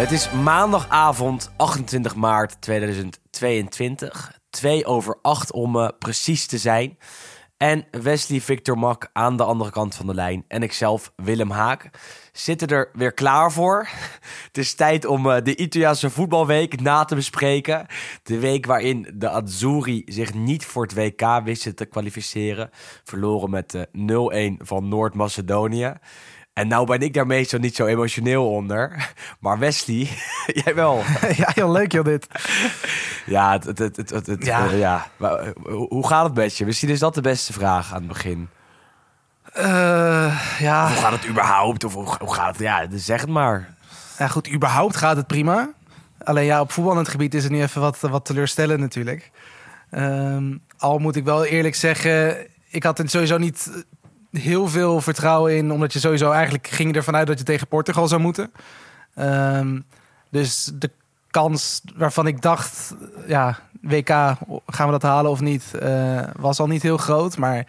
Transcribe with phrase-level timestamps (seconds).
[0.00, 4.38] Het is maandagavond 28 maart 2022.
[4.50, 6.98] 2 over 8 om eh, precies te zijn.
[7.56, 10.44] En Wesley Victor Mak aan de andere kant van de lijn.
[10.48, 11.90] En ikzelf, Willem Haak,
[12.32, 13.88] zitten er weer klaar voor.
[14.46, 17.86] Het is tijd om eh, de Italiaanse voetbalweek na te bespreken.
[18.22, 22.70] De week waarin de Azzurri zich niet voor het WK wisten te kwalificeren.
[23.04, 25.94] Verloren met eh, 0-1 van Noord-Macedonië.
[26.60, 29.12] En nou ben ik daar meestal niet zo emotioneel onder.
[29.38, 30.08] Maar Wesley,
[30.64, 31.02] jij wel.
[31.36, 32.26] ja, heel leuk joh dit.
[33.26, 34.66] Ja, het, het, het, het, het- het- Ja.
[34.66, 35.06] eh, ja.
[35.16, 36.64] Maar, eh, hoe hoe gaat het met je?
[36.66, 38.48] Misschien is dat de beste vraag aan het begin.
[39.52, 40.86] Eh, ja.
[40.88, 41.84] Hoe gaat het überhaupt?
[41.84, 42.58] Of hoe, hoe gaat het?
[42.58, 43.74] Ja, dus zeg het maar.
[44.18, 45.70] ja, goed, überhaupt gaat het prima.
[46.24, 49.30] Alleen ja, op voetballend gebied is het nu even wat, wat teleurstellend natuurlijk.
[49.90, 53.84] Ehm, al moet ik wel eerlijk zeggen, ik had er sowieso niet
[54.32, 55.72] heel veel vertrouwen in.
[55.72, 58.52] Omdat je sowieso eigenlijk ging ervan uit dat je tegen Portugal zou moeten.
[59.14, 59.80] Ehm,
[60.30, 60.90] dus de
[61.30, 62.94] kans waarvan ik dacht,
[63.26, 64.08] ja, WK,
[64.66, 67.36] gaan we dat halen of niet, eh, was al niet heel groot.
[67.36, 67.66] Maar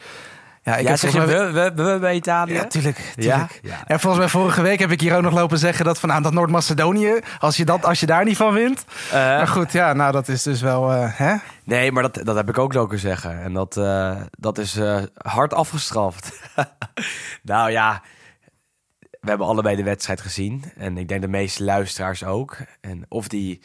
[0.64, 2.54] ja, ik ja, heb zeg je mij- we, we, we bij Italië?
[2.54, 2.98] ja, tuurlijk.
[2.98, 3.14] Ja?
[3.14, 3.60] tuurlijk.
[3.62, 3.84] Ja.
[3.88, 6.22] Ja, volgens mij vorige week heb ik hier ook nog lopen zeggen dat van nou,
[6.22, 8.86] dat Noord-Macedonië, als je, dat, als je daar niet van wint.
[9.08, 11.36] Eh, maar goed, ja, nou dat is dus wel, eh, hè?
[11.64, 13.42] nee, maar dat, dat heb ik ook lopen zeggen.
[13.42, 14.80] En dat, eh, dat is
[15.18, 16.40] hard afgestraft.
[17.44, 18.02] nou ja,
[19.00, 20.64] we hebben allebei de wedstrijd gezien.
[20.78, 22.58] En ik denk de meeste luisteraars ook.
[22.82, 23.64] En of die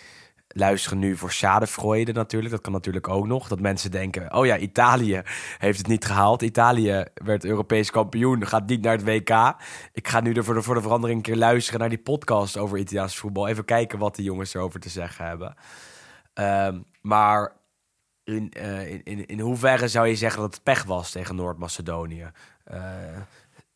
[0.57, 2.53] luisteren nu voor Schadenfreude natuurlijk.
[2.53, 3.49] Dat kan natuurlijk ook nog.
[3.49, 5.23] Dat mensen denken, oh ja, Italië
[5.59, 6.43] heeft het niet gehaald.
[6.43, 9.55] Italië werd Europees kampioen, gaat niet naar het WK.
[9.93, 12.57] Ik ga nu er voor de, voor de verandering een keer luisteren naar die podcast
[12.57, 13.49] over Italiaans voetbal.
[13.49, 15.55] Even kijken wat de jongens erover te zeggen hebben.
[16.35, 17.53] Ehm, maar
[18.25, 22.31] in, eh, in, in, in hoeverre zou je zeggen dat het pech was tegen Noord-Macedonië?
[22.65, 22.81] Eh,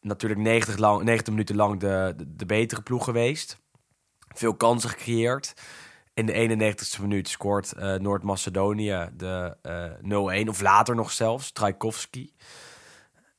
[0.01, 3.59] natuurlijk 90, lang, 90 minuten lang de, de betere ploeg geweest.
[4.35, 5.55] Veel kansen gecreëerd.
[6.15, 6.33] In de
[6.77, 10.49] 91ste minuut scoort eh, Noord-Macedonië de eh 0-1.
[10.49, 12.33] Of later nog zelfs, Trajkovski.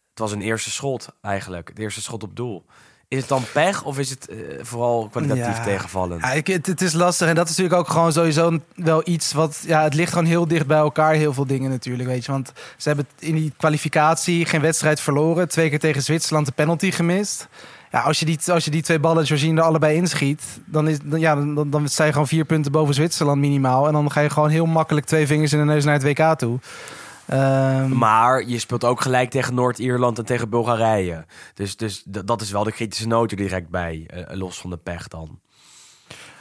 [0.10, 1.68] Het was een eerste schot eigenlijk.
[1.68, 2.66] Het eerste schot op doel.
[3.08, 5.64] Is het dan pech of is het eh, vooral kwalitatief Ja.
[5.64, 6.22] tegenvallend?
[6.22, 9.34] Ja, ik, het, het is lastig en dat is natuurlijk ook gewoon sowieso wel iets
[9.34, 12.32] wat, ja, het ligt gewoon heel dicht bij elkaar, heel veel dingen natuurlijk, weet je.
[12.32, 16.92] Want ze hebben in die kwalificatie geen wedstrijd verloren, twee keer tegen Zwitserland de penalty
[16.92, 17.48] gemist.
[17.92, 20.98] Ja, als je die, als je die twee ballen Jorginho er allebei inschiet, dan, is,
[21.04, 23.88] dan, ja, dan, dan sta je gewoon vier punten boven Zwitserland minimaal.
[23.88, 26.38] En dan ga je gewoon heel makkelijk twee vingers in de neus naar het WK
[26.38, 26.60] toe.
[27.26, 31.26] Ehm, Maar je speelt ook gelijk tegen Noord-Ierland en tegen Bulgarije.
[31.54, 34.78] Dus, dus dat is wel de kritische noot er direct bij, eh, los van de
[34.78, 35.40] pech dan.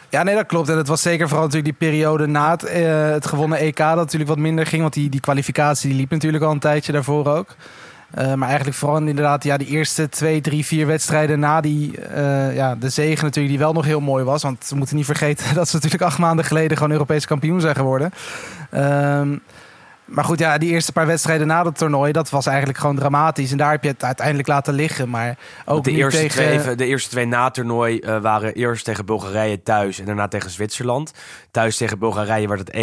[0.09, 0.69] Ja, nee, dat klopt.
[0.69, 3.97] En het was zeker vooral natuurlijk die periode na het, eh, het gewonnen EK dat
[3.97, 4.83] natuurlijk wat minder ging.
[4.83, 7.57] Want die, die kwalificatie die liep natuurlijk al een tijdje daarvoor ook.
[8.15, 12.55] Eh, maar eigenlijk vooral inderdaad ja, die eerste twee, drie, vier wedstrijden na die, eh,
[12.55, 14.43] ja, de zege natuurlijk, die wel nog heel mooi was.
[14.43, 17.75] Want we moeten niet vergeten dat ze natuurlijk acht maanden geleden gewoon Europees kampioen zijn
[17.75, 18.13] geworden.
[18.71, 19.37] Ehm,
[20.05, 23.51] maar goed, ja, die eerste paar wedstrijden na het toernooi, dat was eigenlijk gewoon dramatisch.
[23.51, 25.09] En daar heb je het uiteindelijk laten liggen.
[25.11, 26.43] Maar ook de, eerste tegen...
[26.43, 30.51] twee, even- de eerste twee na-toernooi eh, waren eerst tegen Bulgarije thuis en daarna tegen
[30.51, 31.13] Zwitserland.
[31.51, 32.77] Thuis tegen Bulgarije werd het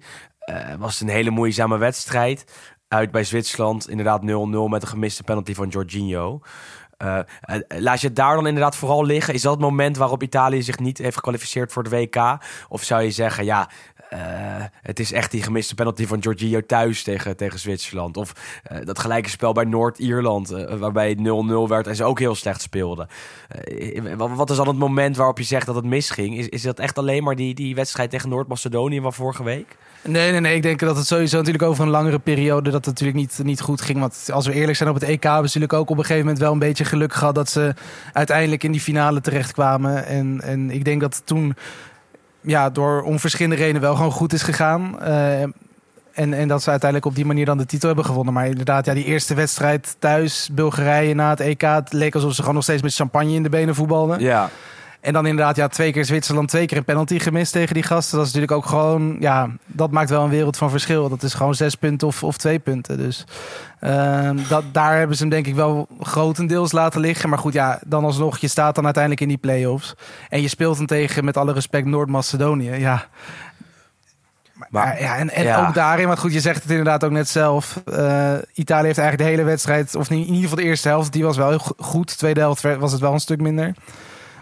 [0.00, 0.04] 1-1.
[0.38, 2.44] Eh, was het een hele moeizame wedstrijd.
[2.90, 4.24] Uit bij Zwitserland inderdaad 0-0
[4.68, 6.40] met een gemiste penalty van Jorginho.
[6.96, 9.34] Eh, eh, laat je het daar dan inderdaad vooral liggen?
[9.34, 12.38] Is dat het moment waarop Italië zich niet heeft gekwalificeerd voor het WK?
[12.68, 13.68] Of zou je zeggen, ja,
[14.10, 14.18] eh,
[14.82, 18.16] het is echt die gemiste penalty van Jorginho thuis tegen, tegen Zwitserland?
[18.16, 18.32] Of
[18.62, 22.34] eh, dat gelijke spel bij Noord-Ierland, eh, waarbij het 0-0 werd en ze ook heel
[22.34, 23.08] slecht speelden.
[24.16, 26.38] Wat- is dan het moment waarop je zegt dat het misging?
[26.38, 29.76] Is, is dat echt alleen maar die, die wedstrijd tegen Noord-Macedonië van vorige week?
[30.02, 30.54] Nee, nee, nee.
[30.54, 33.60] Ik denk dat het sowieso natuurlijk over een langere periode dat het natuurlijk niet, niet
[33.60, 33.98] goed ging.
[34.00, 36.24] Want als we eerlijk zijn op het EK hebben ze natuurlijk ook op een gegeven
[36.24, 37.74] moment wel een beetje geluk gehad dat ze
[38.12, 40.06] uiteindelijk in die finale terechtkwamen.
[40.06, 41.54] En, en ik denk dat toen
[42.40, 45.02] ja, door om verschillende redenen wel gewoon goed is gegaan.
[45.02, 45.42] Eh,
[46.12, 48.34] en, en dat ze uiteindelijk op die manier dan de titel hebben gewonnen.
[48.34, 51.60] Maar inderdaad, ja, die eerste wedstrijd thuis, Bulgarije na het EK.
[51.60, 54.20] Het leek alsof ze gewoon nog steeds met champagne in de benen voetbalden.
[54.20, 54.50] Ja.
[55.00, 58.16] En dan inderdaad, ja, twee keer Zwitserland, twee keer een penalty gemist tegen die gasten.
[58.18, 61.08] Dat is natuurlijk ook gewoon, ja, dat maakt wel een wereld van verschil.
[61.08, 62.96] Dat is gewoon zes punten of, of twee punten.
[62.96, 63.24] Dus
[63.80, 67.28] ehm, dat, daar hebben ze hem denk ik wel grotendeels laten liggen.
[67.28, 69.94] Maar goed, ja, dan alsnog, je staat dan uiteindelijk in die play-offs.
[70.28, 72.70] En je speelt dan tegen, met alle respect, Noord-Macedonië.
[72.70, 73.06] Ja,
[74.68, 75.66] maar, ja, en, en ja.
[75.66, 77.82] ook daarin, want goed, je zegt het inderdaad ook net zelf.
[77.84, 81.24] eh, Italië heeft eigenlijk de hele wedstrijd, of in ieder geval de eerste helft, die
[81.24, 82.08] was wel heel go- goed.
[82.08, 83.74] De tweede helft was het wel een stuk minder.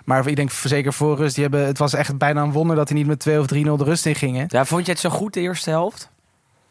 [0.09, 2.87] Maar ik denk zeker voor rust, die hebben, het was echt bijna een wonder dat
[2.87, 4.47] die niet met 2 of 3-0 de rust in gingen.
[4.49, 6.11] Ja, vond je het zo goed de eerste helft?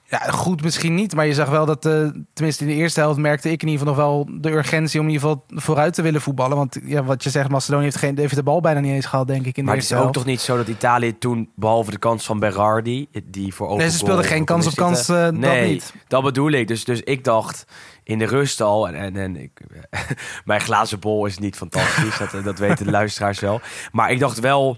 [0.09, 3.19] Ja, goed misschien niet, maar je zag wel dat, eh, tenminste in de eerste helft
[3.19, 6.01] merkte ik in ieder geval nog wel de urgentie om in ieder geval vooruit te
[6.01, 6.57] willen voetballen.
[6.57, 9.27] Want ja, wat je zegt, Macedonië heeft, geen, heeft de bal bijna niet eens gehad,
[9.27, 10.17] denk ik, in de Maar het is eerste ook helft.
[10.17, 13.91] toch niet zo dat Italië toen, behalve de kans van Berardi, die voor open Nee,
[13.91, 15.93] ze speelden geen kans op kans, eh, dat nee, niet.
[16.07, 16.67] dat bedoel ik.
[16.67, 17.65] Dus, dus ik dacht
[18.03, 19.61] in de rust al, en, en, en ik,
[20.45, 23.61] mijn glazen bol is niet fantastisch, dat, dat weten de luisteraars wel.
[23.91, 24.77] Maar ik dacht wel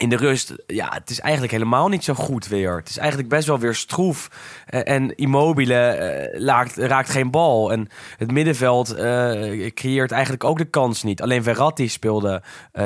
[0.00, 2.76] in de rust, ja, het is eigenlijk helemaal niet zo goed weer.
[2.76, 4.28] Het is eigenlijk best wel weer stroef.
[4.66, 7.72] Eh, en Immobile eh, raakt, raakt geen bal.
[7.72, 11.22] En het middenveld eh, creëert eigenlijk ook de kans niet.
[11.22, 12.42] Alleen Verratti speelde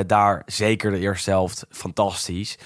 [0.07, 2.59] daar zeker de eerste helft fantastisch.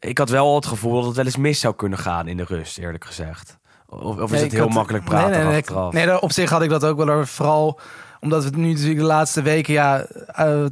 [0.00, 2.44] Ik had wel het gevoel dat het wel eens mis zou kunnen gaan in de
[2.44, 3.58] rust, eerlijk gezegd.
[3.88, 5.92] Of, of is Nee, het heel had- makkelijk praten nee, nee, nee, achteraf?
[5.92, 7.26] Nee, op zich had ik dat ook wel.
[7.26, 7.80] Vooral
[8.24, 10.06] omdat we het nu natuurlijk de laatste weken ja,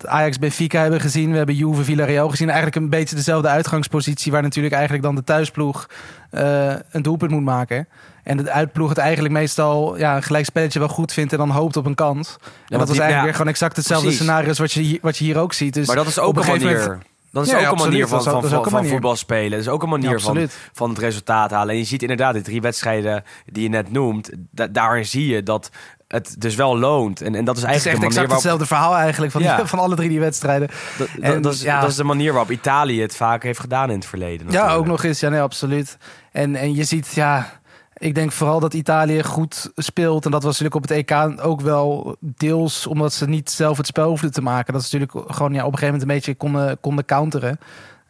[0.05, 1.31] Ajax Benfica hebben gezien.
[1.31, 2.47] We hebben Juve Villarreal gezien.
[2.49, 4.33] Eigenlijk een beetje dezelfde uitgangspositie...
[4.33, 5.89] waar natuurlijk eigenlijk dan de thuisploeg
[6.31, 7.89] eh, een doelpunt moet maken.
[8.23, 11.33] En de uitploeg het eigenlijk meestal ja, een gelijk spelletje wel goed vindt...
[11.33, 12.37] en dan hoopt op een kans.
[12.43, 14.23] En dat was eigenlijk ja, weer gewoon exact hetzelfde precies.
[14.25, 14.49] scenario...
[14.49, 15.75] als wat je, hier, wat je hier ook ziet.
[15.75, 16.79] Dus maar dat is ook een manier.
[16.81, 17.03] moment-
[17.33, 19.51] Dat is Ja, ook een manier van, van, voetbal spelen.
[19.51, 21.71] Dat is ook een manier van, van het resultaat halen.
[21.75, 24.31] En je ziet inderdaad die drie wedstrijden die je net noemt.
[24.51, 25.71] da- daarin zie je dat
[26.13, 27.21] het dus wel loont.
[27.21, 28.45] En, en dat is Het is eigenlijk echt de manier exact waarop...
[28.45, 29.67] hetzelfde verhaal eigenlijk van, Ja.
[29.77, 30.69] van alle drie die wedstrijden.
[30.99, 31.81] Dat, En, dat, is, ja.
[31.81, 34.51] dat is de manier waarop Italië het vaak heeft gedaan in het verleden.
[34.51, 35.21] Ja, ook nog eens.
[35.21, 35.97] Ja, nee, absoluut.
[36.33, 37.61] En, en je ziet, ja,
[37.97, 40.25] ik denk vooral dat Italië goed speelt.
[40.25, 43.87] En dat was natuurlijk op het EK ook wel deels omdat ze niet zelf het
[43.87, 44.73] spel hoefden te maken.
[44.73, 47.59] Dat ze natuurlijk gewoon ja, op een gegeven moment een beetje konden, konden counteren.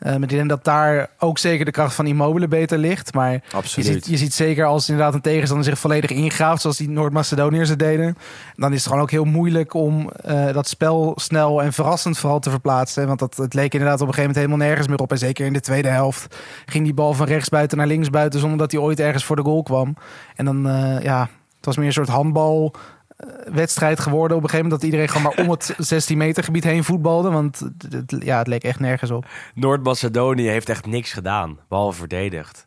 [0.02, 3.14] Eh, maar ik denk dat daar ook zeker de kracht van Immobile beter ligt.
[3.14, 6.90] Maar je ziet, je ziet zeker als inderdaad een tegenstander zich volledig ingraaft, zoals die
[6.90, 8.16] Noord-Macedoniërs het deden,
[8.56, 12.38] dan is het gewoon ook heel moeilijk om eh, dat spel snel en verrassend vooral
[12.38, 13.06] te verplaatsen.
[13.06, 15.10] Want dat, het leek inderdaad op een gegeven moment helemaal nergens meer op.
[15.10, 18.72] En zeker in de tweede helft ging die bal van rechtsbuiten naar linksbuiten zonder dat
[18.72, 19.96] hij ooit ergens voor de goal kwam.
[20.36, 22.74] En dan, eh, ja, het was meer een soort handbal
[23.44, 26.64] wedstrijd geworden op een gegeven moment dat iedereen gewoon maar om het 16 meter gebied
[26.64, 27.58] heen voetbalde, want
[27.88, 29.26] het, ja, het leek echt nergens op.
[29.54, 32.66] Noord-Macedonië heeft echt niks gedaan, behalve verdedigd.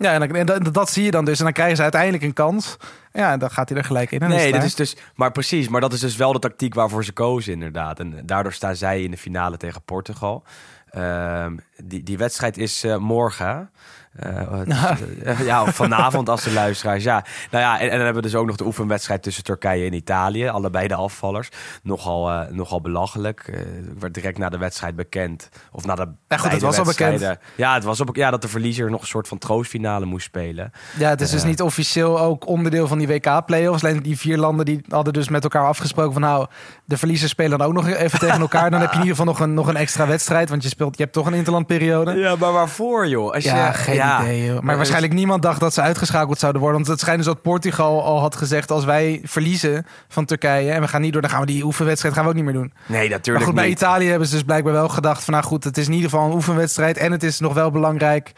[0.00, 1.38] Ja, en, dan, en dat, dat zie je dan dus.
[1.38, 2.76] En dan krijgen ze uiteindelijk een kans.
[3.12, 4.28] Ja, en dan gaat hij er gelijk in.
[4.28, 7.12] Nee, dat is dus, maar precies, maar dat is dus wel de tactiek waarvoor ze
[7.12, 8.00] kozen, inderdaad.
[8.00, 10.44] En daardoor staan zij in de finale tegen Portugal.
[10.90, 13.70] Ehm, die, die wedstrijd is eh, morgen.
[14.16, 14.68] Eh, het
[15.00, 17.04] is, eh, ja, vanavond als de luisteraars.
[17.04, 19.86] Ja, nou ja, en, en dan hebben we dus ook nog de oefenwedstrijd tussen Turkije
[19.86, 20.48] en Italië.
[20.48, 21.48] Allebei de afvallers.
[21.82, 23.42] Nogal, eh, nogal belachelijk.
[23.52, 25.48] Het werd direct na de wedstrijd bekend.
[25.72, 26.00] Of na de.
[26.28, 27.38] het beide was al bekend.
[27.56, 30.72] Ja, het was op, ja, dat de verliezer nog een soort van troostfinale moest spelen.
[30.98, 31.46] Ja, het is dus Ja.
[31.48, 33.84] niet officieel ook onderdeel van die WK-playoffs.
[33.84, 36.22] Alleen die vier landen die hadden dus met elkaar afgesproken van...
[36.22, 36.46] nou,
[36.84, 38.70] de verliezers spelen dan ook nog even tegen elkaar.
[38.70, 40.48] Dan heb je in ieder geval nog een, nog een extra wedstrijd.
[40.48, 42.12] Want je, speelt, je hebt toch een interlandperiode.
[42.14, 43.32] Ja, maar waarvoor, joh?
[43.34, 44.22] Als Ja, je, geen ja.
[44.22, 44.44] idee.
[44.44, 44.60] Joh.
[44.60, 46.78] Maar waarschijnlijk niemand dacht dat ze uitgeschakeld zouden worden.
[46.78, 48.70] Want het schijnt dus dat Portugal al had gezegd...
[48.70, 51.22] als wij verliezen van Turkije en we gaan niet door...
[51.22, 52.72] dan gaan we die oefenwedstrijd gaan we ook niet meer doen.
[52.86, 53.68] Nee, Maar natuurlijk goed, bij.
[53.68, 55.32] Italië hebben ze dus blijkbaar wel gedacht van...
[55.32, 56.96] nou goed, het is in ieder geval een oefenwedstrijd...
[56.96, 58.32] en het is nog wel belangrijk...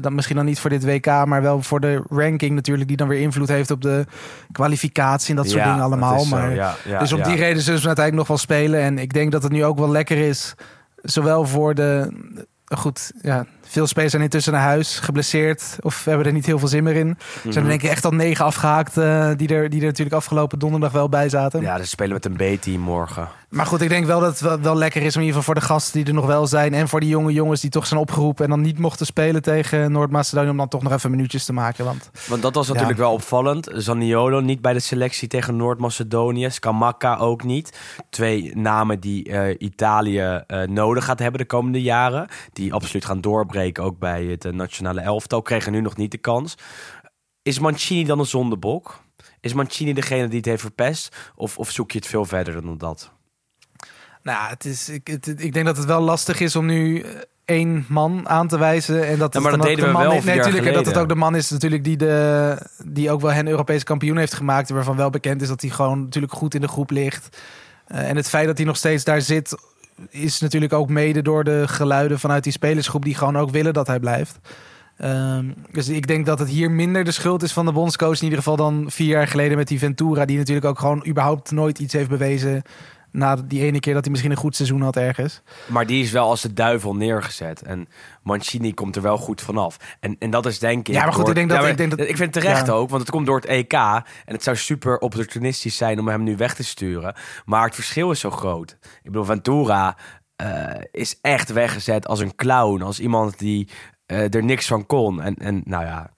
[0.00, 2.88] dan misschien dan niet voor dit WK, maar wel voor de ranking natuurlijk...
[2.88, 4.06] die dan weer invloed heeft op de
[4.52, 6.20] kwalificatie en dat soort Ja, dingen allemaal.
[6.20, 7.16] zo, maar, ja, ja, dus ja.
[7.16, 8.80] die reden zullen ze uiteindelijk nog wel spelen.
[8.80, 10.54] En ik denk dat het nu ook wel lekker is...
[11.02, 12.12] zowel voor de...
[12.74, 15.76] Goed, ja, veel spelers zijn intussen naar huis, geblesseerd...
[15.80, 17.08] of hebben er niet heel veel zin meer in.
[17.08, 17.52] Er Mhm.
[17.52, 18.96] zijn er denk ik echt al negen afgehaakt...
[18.96, 21.60] eh, die, er, die er natuurlijk afgelopen donderdag wel bij zaten.
[21.60, 23.28] Ja, ze spelen met een B-team morgen.
[23.48, 25.42] Maar goed, ik denk wel dat het wel, wel lekker is om in ieder geval
[25.54, 26.74] voor de gasten die er nog wel zijn.
[26.74, 29.92] En voor die jonge jongens die toch zijn opgeroepen en dan niet mochten spelen tegen
[29.92, 30.48] Noord-Macedonië.
[30.50, 31.84] Om dan toch nog even minuutjes te maken.
[31.84, 33.68] Want Want dat was natuurlijk wel opvallend.
[33.72, 36.50] Zaniolo niet bij de selectie tegen Noord-Macedonië.
[36.50, 37.78] Skamaka ook niet.
[38.10, 42.28] Twee namen die eh, Italië eh, nodig gaat hebben de komende jaren.
[42.52, 43.20] Die absoluut gaan
[43.58, 45.42] doorbreken ook bij het eh, nationale elftal.
[45.42, 46.54] Kregen nu nog niet de kans.
[47.42, 49.00] Is Mancini dan een zondebok?
[49.40, 51.32] Is Mancini degene die het heeft verpest?
[51.34, 53.12] Of, of zoek je het veel verder dan dat?
[54.22, 57.10] nou, het is, ik, het, ik denk dat het wel lastig is om nu eh,
[57.44, 59.06] één man aan te wijzen.
[59.06, 60.66] En dat Ja, het maar dan dat ook deden de we man wel Nee, natuurlijk.
[60.66, 63.84] En dat het ook de man is natuurlijk die, de, die ook wel hen Europese
[63.84, 64.70] kampioen heeft gemaakt.
[64.70, 67.42] Waarvan wel bekend is dat hij gewoon natuurlijk goed in de groep ligt.
[67.86, 69.56] Eh, en het feit dat hij nog steeds daar zit
[70.10, 73.86] is natuurlijk ook mede door de geluiden vanuit die spelersgroep die gewoon ook willen dat
[73.86, 74.38] hij blijft.
[74.96, 78.22] Ehm, dus ik denk dat het hier minder de schuld is van de bondscoach in
[78.22, 81.78] ieder geval dan vier jaar geleden met die Ventura, die natuurlijk ook gewoon überhaupt nooit
[81.78, 82.62] iets heeft bewezen
[83.12, 85.42] na die ene keer dat hij misschien een goed seizoen had ergens.
[85.66, 87.62] Maar die is wel als de duivel neergezet.
[87.62, 87.88] En
[88.22, 89.96] Mancini komt er wel goed vanaf.
[90.00, 90.94] En, en dat is denk ik...
[90.94, 92.42] Ja, maar goed, door- ik denk dat- Ja, maar ik denk dat- ik vind het
[92.44, 92.72] terecht ja.
[92.72, 93.72] ook, want het komt door het EK.
[93.72, 97.14] En het zou super opportunistisch zijn om hem nu weg te sturen.
[97.44, 98.76] Maar het verschil is zo groot.
[98.82, 99.96] Ik bedoel, Ventura
[100.36, 102.82] eh, is echt weggezet als een clown.
[102.82, 103.68] Als iemand die
[104.06, 105.22] eh, er niks van kon.
[105.22, 106.10] En, en nou ja...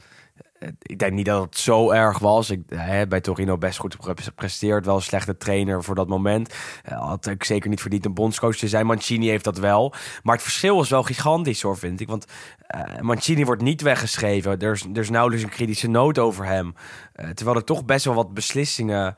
[0.82, 2.50] Ik denk niet dat het zo erg was.
[2.50, 4.86] Ik heb bij Torino best goed gepresteerd.
[4.86, 6.54] Wel een slechte trainer voor dat moment.
[6.84, 8.86] Eh, Had ik zeker niet verdiend een bondscoach te zijn.
[8.86, 9.94] Mancini heeft dat wel.
[10.22, 12.08] Maar het verschil is wel gigantisch hoor, vind ik.
[12.08, 12.26] Want
[12.66, 14.58] eh, Mancini wordt niet weggeschreven.
[14.58, 16.74] Er is, er is nauwelijks een kritische noot over hem.
[17.12, 19.14] Eh, terwijl er toch best wel wat beslissingen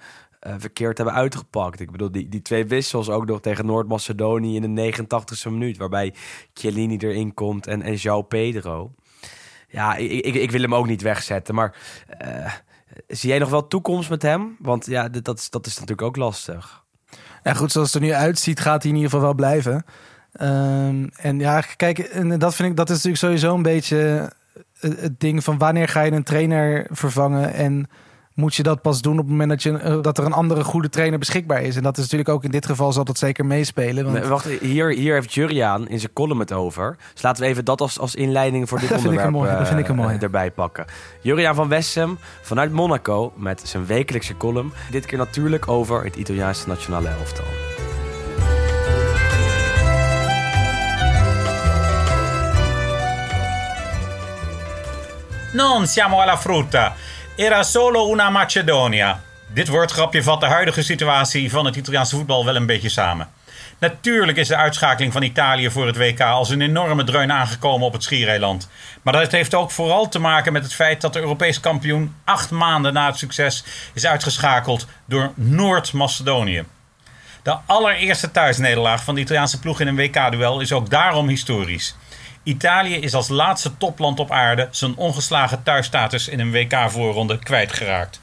[0.59, 1.81] verkeerd hebben uitgepakt.
[1.81, 5.77] Ik bedoel, die, die twee wissels ook nog tegen Noord-Macedonië in de 89ste minuut.
[5.77, 6.15] Waarbij
[6.55, 8.93] Chiellini erin komt en, en João Pedro.
[9.73, 11.55] Ja, ik, ik, ik wil hem ook niet wegzetten.
[11.55, 11.75] Maar
[12.19, 12.53] eh,
[13.09, 14.57] zie jij nog wel toekomst met hem?
[14.59, 16.85] Want ja, dat is, dat is natuurlijk ook lastig.
[17.43, 19.85] Ja, goed, zoals het er nu uitziet, gaat hij in ieder geval wel blijven.
[20.33, 24.33] Ehm, en ja, kijk, en dat vind ik, dat is natuurlijk sowieso een beetje
[24.79, 27.89] het, het ding van wanneer ga je een trainer vervangen en
[28.35, 30.65] moet je dat pas doen op het moment dat, je, eh, dat er een andere
[30.65, 31.77] goede trainer beschikbaar is.
[31.77, 34.05] En dat is natuurlijk ook in dit geval zal dat zeker meespelen.
[34.05, 36.97] Want Nee, wacht, hier, hier heeft Juriaan in zijn column het over.
[37.13, 39.69] Dus laten we even dat als, als inleiding voor dit Dat vind ik onderwerp dat
[39.69, 40.19] vind ik een eh, mooie.
[40.19, 40.85] erbij pakken.
[41.21, 44.73] Juriaan van Wessem vanuit Monaco met zijn wekelijkse column.
[44.91, 47.45] Dit keer natuurlijk over het Italiaanse nationale elftal.
[55.53, 56.95] Non siamo alla frutta.
[57.37, 59.21] Era solo una Macedonia.
[59.47, 63.29] Dit woordgrapje vat de huidige situatie van het Italiaanse voetbal wel een beetje samen.
[63.79, 67.93] Natuurlijk is de uitschakeling van Italië voor het WK als een enorme dreun aangekomen op
[67.93, 68.69] het Schiereiland.
[69.03, 72.51] Maar dat heeft ook vooral te maken met het feit dat de Europees kampioen acht
[72.51, 76.65] maanden na het succes is uitgeschakeld door Noord-Macedonië.
[77.43, 81.97] De allereerste thuisnederlaag van de Italiaanse ploeg in een WK-duel is ook daarom historisch.
[82.43, 88.21] Italië is als laatste topland op aarde zijn ongeslagen thuisstatus in een WK-voorronde kwijtgeraakt.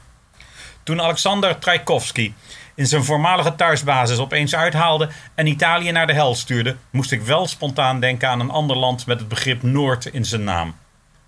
[0.82, 2.34] Toen Alexander Trajkovski
[2.74, 7.46] in zijn voormalige thuisbasis opeens uithaalde en Italië naar de hel stuurde, moest ik wel
[7.46, 10.74] spontaan denken aan een ander land met het begrip Noord in zijn naam.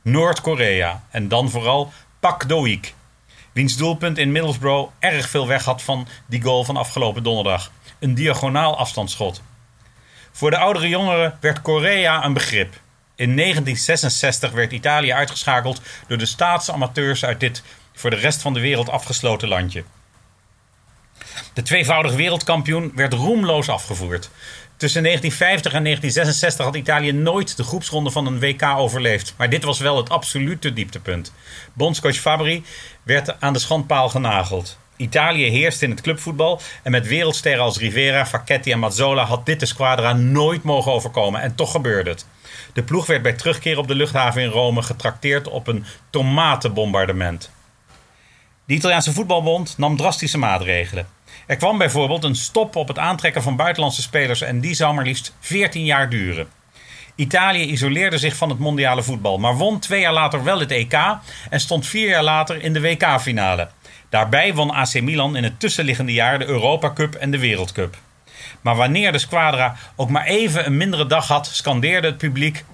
[0.03, 2.95] Noord-Korea en dan vooral Pak Doik,
[3.53, 7.71] wiens doelpunt in Middlesbrough erg veel weg had van die goal van afgelopen donderdag.
[7.99, 9.43] Een diagonaal afstandsschot.
[10.33, 12.81] Voor de oudere jongeren werd Korea een begrip.
[13.15, 17.63] In 1966 werd Italië uitgeschakeld door de staatsamateurs uit dit
[17.93, 19.85] voor de rest van de wereld afgesloten landje.
[21.55, 24.31] De tweevoudig wereldkampioen werd roemloos afgevoerd.
[24.77, 29.35] Tussen 1950 en 1966 had Italië nooit de groepsronde van een WK overleefd.
[29.37, 31.33] Maar dit was wel het absolute dieptepunt.
[31.73, 32.65] Bondscoach Fabri
[33.03, 34.79] werd aan de schandpaal genageld.
[35.03, 39.61] Italië heerste in het clubvoetbal en met wereldsterren als Rivera, Facchetti en Mazzola had dit
[39.61, 41.41] de squadra nooit mogen overkomen.
[41.41, 42.27] En toch gebeurde het.
[42.73, 47.51] De ploeg werd bij terugkeer op de luchthaven in Rome getrakteerd op een tomatenbombardement.
[48.65, 51.07] De Italiaanse voetbalbond nam drastische maatregelen.
[51.47, 55.05] Er kwam bijvoorbeeld een stop op het aantrekken van buitenlandse spelers en die zou maar
[55.05, 56.49] liefst 14 jaar duren.
[57.15, 60.95] Italië isoleerde zich van het mondiale voetbal, maar won twee jaar later wel het EK
[61.51, 63.69] en stond vier jaar later in de WK-finale.
[64.13, 67.97] Daarbij won AC Milan in het tussenliggende jaar de Europa Cup en de Wereldcup.
[68.61, 72.65] Maar wanneer de squadra ook maar even een mindere dag had, scandeerde het publiek: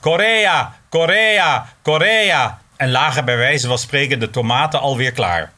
[0.00, 2.60] Korea, Korea, Korea!
[2.76, 5.52] En lagen bij wijze van spreken de tomaten alweer klaar.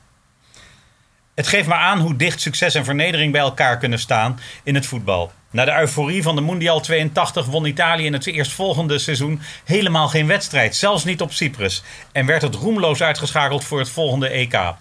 [1.34, 4.86] Het geeft maar aan hoe dicht succes en vernedering bij elkaar kunnen staan in het
[4.86, 5.32] voetbal.
[5.50, 10.26] Na de euforie van de Mondial 82 won Italië in het eerstvolgende seizoen helemaal geen
[10.26, 11.82] wedstrijd, zelfs niet op Cyprus.
[12.12, 14.74] En werd het roemloos uitgeschakeld voor het volgende EK.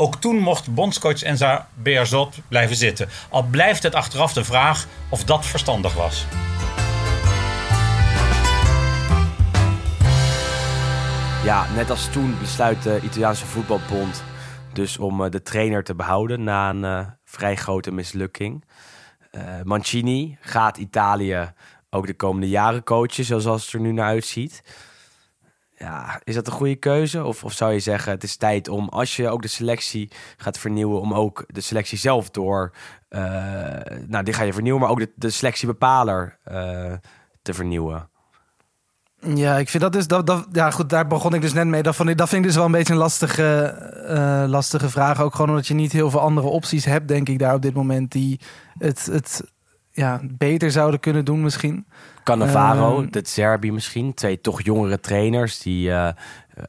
[0.00, 3.08] Ook toen mocht bondscoach Enza Bearzot blijven zitten.
[3.28, 6.26] Al blijft het achteraf de vraag of dat verstandig was.
[11.44, 14.22] Ja, net als toen besluit de Italiaanse voetbalbond
[14.72, 18.64] dus om eh, de trainer te behouden na een eh, vrij grote mislukking.
[19.30, 21.52] Eh, Mancini gaat Italië
[21.90, 24.62] ook de komende jaren coachen, zoals het er nu naar uitziet.
[25.78, 27.24] Ja, is dat een goede keuze?
[27.24, 30.58] Of, of zou je zeggen, het is tijd om, als je ook de selectie gaat
[30.58, 32.72] vernieuwen, om ook de selectie zelf door,
[33.08, 33.22] eh,
[34.06, 36.92] nou die ga je vernieuwen, maar ook de, de selectiebepaler eh,
[37.42, 38.08] te vernieuwen?
[39.20, 40.06] Ja, ik vind dat dus.
[40.06, 41.82] Dat, dat, ja, goed, daar begon ik dus net mee.
[41.82, 43.62] Dat, vond ik, dat vind ik dus wel een beetje een lastige,
[44.06, 45.20] eh, lastige vraag.
[45.20, 47.74] Ook gewoon omdat je niet heel veel andere opties hebt, denk ik, daar op dit
[47.74, 48.12] moment.
[48.12, 48.40] Die
[48.78, 49.42] het, het
[49.98, 51.86] ja, beter zouden kunnen doen misschien.
[52.24, 53.10] Cannavaro, Ehm.
[53.10, 54.14] de Serbi misschien.
[54.14, 56.14] Twee toch jongere trainers die eh, eh,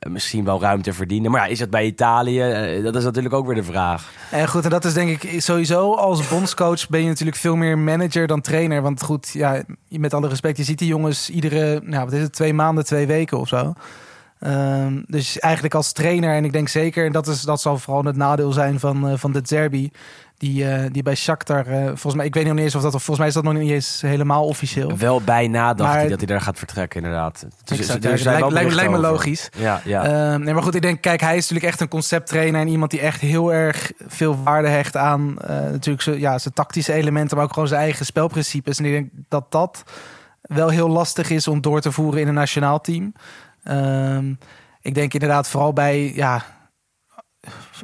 [0.09, 1.31] misschien wel ruimte verdienen.
[1.31, 2.41] Maar ja, is dat bij Italië?
[2.41, 4.11] Eh, dat is natuurlijk ook weer de vraag.
[4.31, 7.77] En goed, en dat is denk ik sowieso als bondscoach ben je natuurlijk veel meer
[7.77, 8.81] manager dan trainer.
[8.81, 12.33] Want goed, ja, met alle respect, je ziet die jongens iedere, nou wat is het,
[12.33, 13.73] twee maanden, twee weken of zo.
[14.39, 18.03] Ehm, dus eigenlijk als trainer, en ik denk zeker, en dat, is, dat zal vooral
[18.03, 19.91] het nadeel zijn van, van de Zerbi,
[20.39, 22.91] die, eh, die bij Shakhtar, eh, volgens mij, ik weet nog niet eens of dat,
[22.91, 24.97] volgens mij is dat nog niet eens helemaal officieel.
[24.97, 27.45] Wel bijna dacht Maar- hij dat hij daar gaat vertrekken, inderdaad.
[27.63, 29.49] Dus Exact, zijn wel lijkt, lijkt, lijkt me logisch.
[29.57, 30.03] Ja, ja.
[30.03, 32.91] Ehm, nee, maar goed, ik denk, kijk, hij is natuurlijk echt een concepttrainer en iemand
[32.91, 37.35] die echt heel erg veel waarde hecht aan eh, natuurlijk zijn, ja, zijn tactische elementen,
[37.37, 38.79] maar ook gewoon zijn eigen spelprincipes.
[38.79, 39.83] En ik denk dat dat
[40.41, 43.13] wel heel lastig is om door te voeren in een nationaal team.
[43.63, 44.33] Ehm,
[44.81, 46.43] ik denk inderdaad vooral bij ja,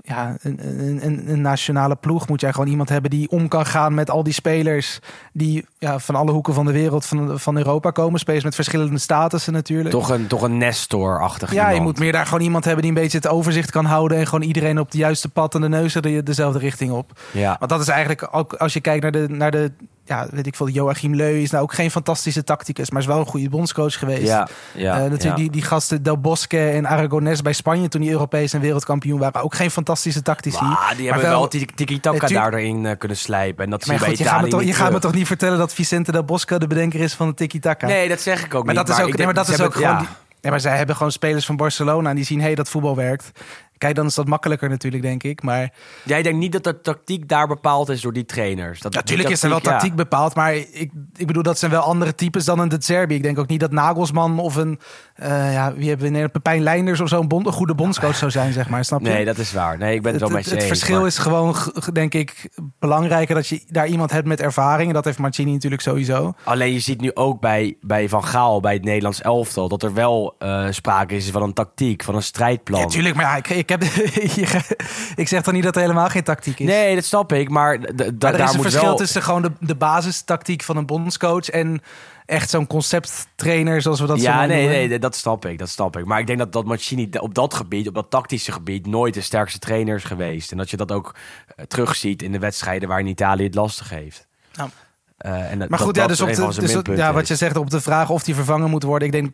[0.04, 0.60] ja, een,
[1.06, 4.24] een, een, nationale ploeg moet jij gewoon iemand hebben die om kan gaan met al
[4.24, 5.00] die spelers
[5.34, 8.20] die ja, van alle hoeken van de wereld, van, van Europa komen.
[8.20, 9.90] Spelers met verschillende statussen natuurlijk.
[9.90, 13.02] toch een, toch een Nestor-achtig Ja, je moet meer daar gewoon iemand hebben die een
[13.02, 14.18] beetje het overzicht kan houden.
[14.18, 17.20] En gewoon iedereen op de juiste pad en de neus er de- dezelfde richting op.
[17.32, 17.56] Ja.
[17.60, 19.72] Want dat is eigenlijk ook als je kijkt naar de, naar de
[20.08, 23.20] ja, weet ik veel, Joachim Leu is nou ook geen fantastische tacticus, maar is wel
[23.20, 24.28] een goede bondscoach geweest.
[24.28, 25.36] Ja, ja, Eh, natuurlijk ja.
[25.36, 29.42] die, die gasten Del Bosque en Aragonés bij Spanje toen die Europees en wereldkampioen waren,
[29.44, 30.64] ook geen fantastische tactici.
[30.64, 33.64] Maar die hebben wel die tiki-taka Nee, tuur- daar erin eh, kunnen slijpen.
[33.64, 35.14] En dat maar je goed, bij je gaat, me toch, je niet gaat me toch
[35.14, 37.88] niet vertellen dat Vicente Del Bosque de bedenker is van de tiki-taka?
[37.88, 38.88] Nee, dat zeg ik ook maar niet.
[38.88, 39.98] dat is ook, nee, maar dat is ook gewoon.
[39.98, 40.08] Die,
[40.42, 42.96] nee, maar zij hebben gewoon spelers van Barcelona en die zien, hé, hey, dat voetbal
[42.96, 43.32] werkt.
[43.78, 45.44] Kijk, dan is dat makkelijker natuurlijk, denk ik.
[45.44, 48.80] Maar Jij denkt niet dat de tactiek daar bepaald is door die trainers?
[48.80, 50.36] Dat, natuurlijk is er wel tactiek, bepaald.
[50.36, 53.16] Maar ik, ik bedoel, dat zijn wel andere types dan een De Zerbi.
[53.16, 54.80] Ik denk ook niet dat Nagelsman of een,
[55.16, 58.16] eh, ja, wie hebben we in Pepijn Leinders of zo een, bond, een goede bondscoach
[58.16, 58.86] zou zijn, zeg maar.
[58.86, 59.08] Snap je?
[59.08, 59.78] Nee, dat is waar.
[59.78, 61.56] Nee, ik ben het, wel met het, je het eens, verschil maar- is gewoon,
[61.94, 64.88] denk ik, belangrijker dat je daar iemand hebt met ervaring.
[64.88, 66.34] En dat heeft Marcini natuurlijk sowieso.
[66.44, 69.68] Alleen je ziet nu ook bij, bij Van Gaal, bij het Nederlands elftal...
[69.68, 72.80] dat er wel eh, sprake is van een tactiek, van een strijdplan.
[72.80, 73.16] Ja, tuurlijk.
[73.16, 73.84] Maar ja, ik, ik, heb,
[75.16, 76.68] ik zeg dan niet dat er helemaal geen tactiek is.
[76.68, 78.96] Nee, dat snap ik, maar Maar er daar is een moet verschil wel...
[78.96, 81.82] tussen gewoon de, de basistactiek van een bondscoach en
[82.26, 84.56] echt zo'n concepttrainer zoals we dat zo ja, noemen.
[84.58, 86.06] nee, nee, nee, dat snap ik, dat snap ik.
[86.06, 88.88] Maar ik denk dat, dat Mancini op dat gebied, op dat tactische gebied...
[88.88, 90.52] nooit de sterkste trainer is geweest.
[90.52, 91.16] En dat je dat ook
[91.56, 94.28] eh, terugziet in de wedstrijden waarin Italië het lastig heeft.
[94.52, 94.70] Ja.
[95.18, 97.36] Eh, en dat- Maar goed, dat ja, dat dus op de, dus, ja, wat je
[97.36, 99.34] zegt op de vraag of die vervangen moet worden, ik denk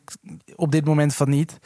[0.55, 1.59] op dit moment van niet.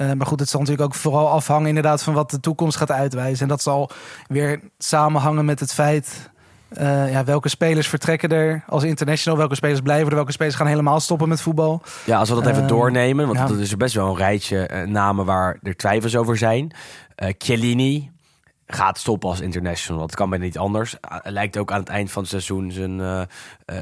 [0.00, 2.90] Eh, maar goed, het zal natuurlijk ook vooral afhangen inderdaad van wat de toekomst gaat
[2.90, 3.42] uitwijzen.
[3.42, 3.90] En dat zal
[4.26, 6.30] weer samenhangen met het feit
[6.68, 10.66] eh, ja, welke spelers vertrekken er als international, welke spelers blijven er, welke spelers gaan
[10.66, 11.82] helemaal stoppen met voetbal.
[12.04, 13.46] Ja, als we dat even Eh, doornemen, want ja.
[13.46, 16.72] dat is er best wel een rijtje namen waar er twijfels over zijn.
[17.14, 18.10] Eh Chiellini
[18.74, 20.00] gaat stoppen als international.
[20.00, 20.96] Dat kan bijna niet anders.
[21.00, 23.26] Hij lijkt ook aan het eind van het seizoen zijn, eh, eh,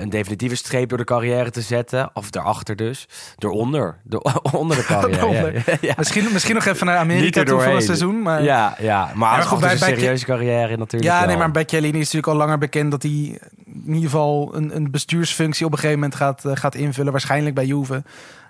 [0.00, 2.10] een definitieve streep door de carrière te zetten.
[2.12, 3.08] Of daarachter dus.
[3.36, 3.96] Dooronder.
[4.02, 5.52] Door, onder de carrière.
[5.80, 5.94] Ja.
[5.96, 8.22] Misschien, misschien nog even naar Amerika toe voor een seizoen.
[8.22, 8.42] Maar...
[8.42, 11.64] Ja, ja, maar, als goed, goed, bij- een serieuze carrière natuurlijk Ja, nee, maar bij
[11.66, 15.72] Chiellini is natuurlijk al langer bekend dat hij in ieder geval een, een bestuursfunctie op
[15.72, 17.12] een gegeven moment gaat, eh, gaat invullen.
[17.12, 18.02] Waarschijnlijk bij Juve.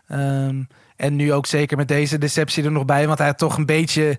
[0.09, 0.63] Ehm,
[0.97, 3.07] en nu ook zeker met deze deceptie er nog bij.
[3.07, 4.19] Want hij had toch een beetje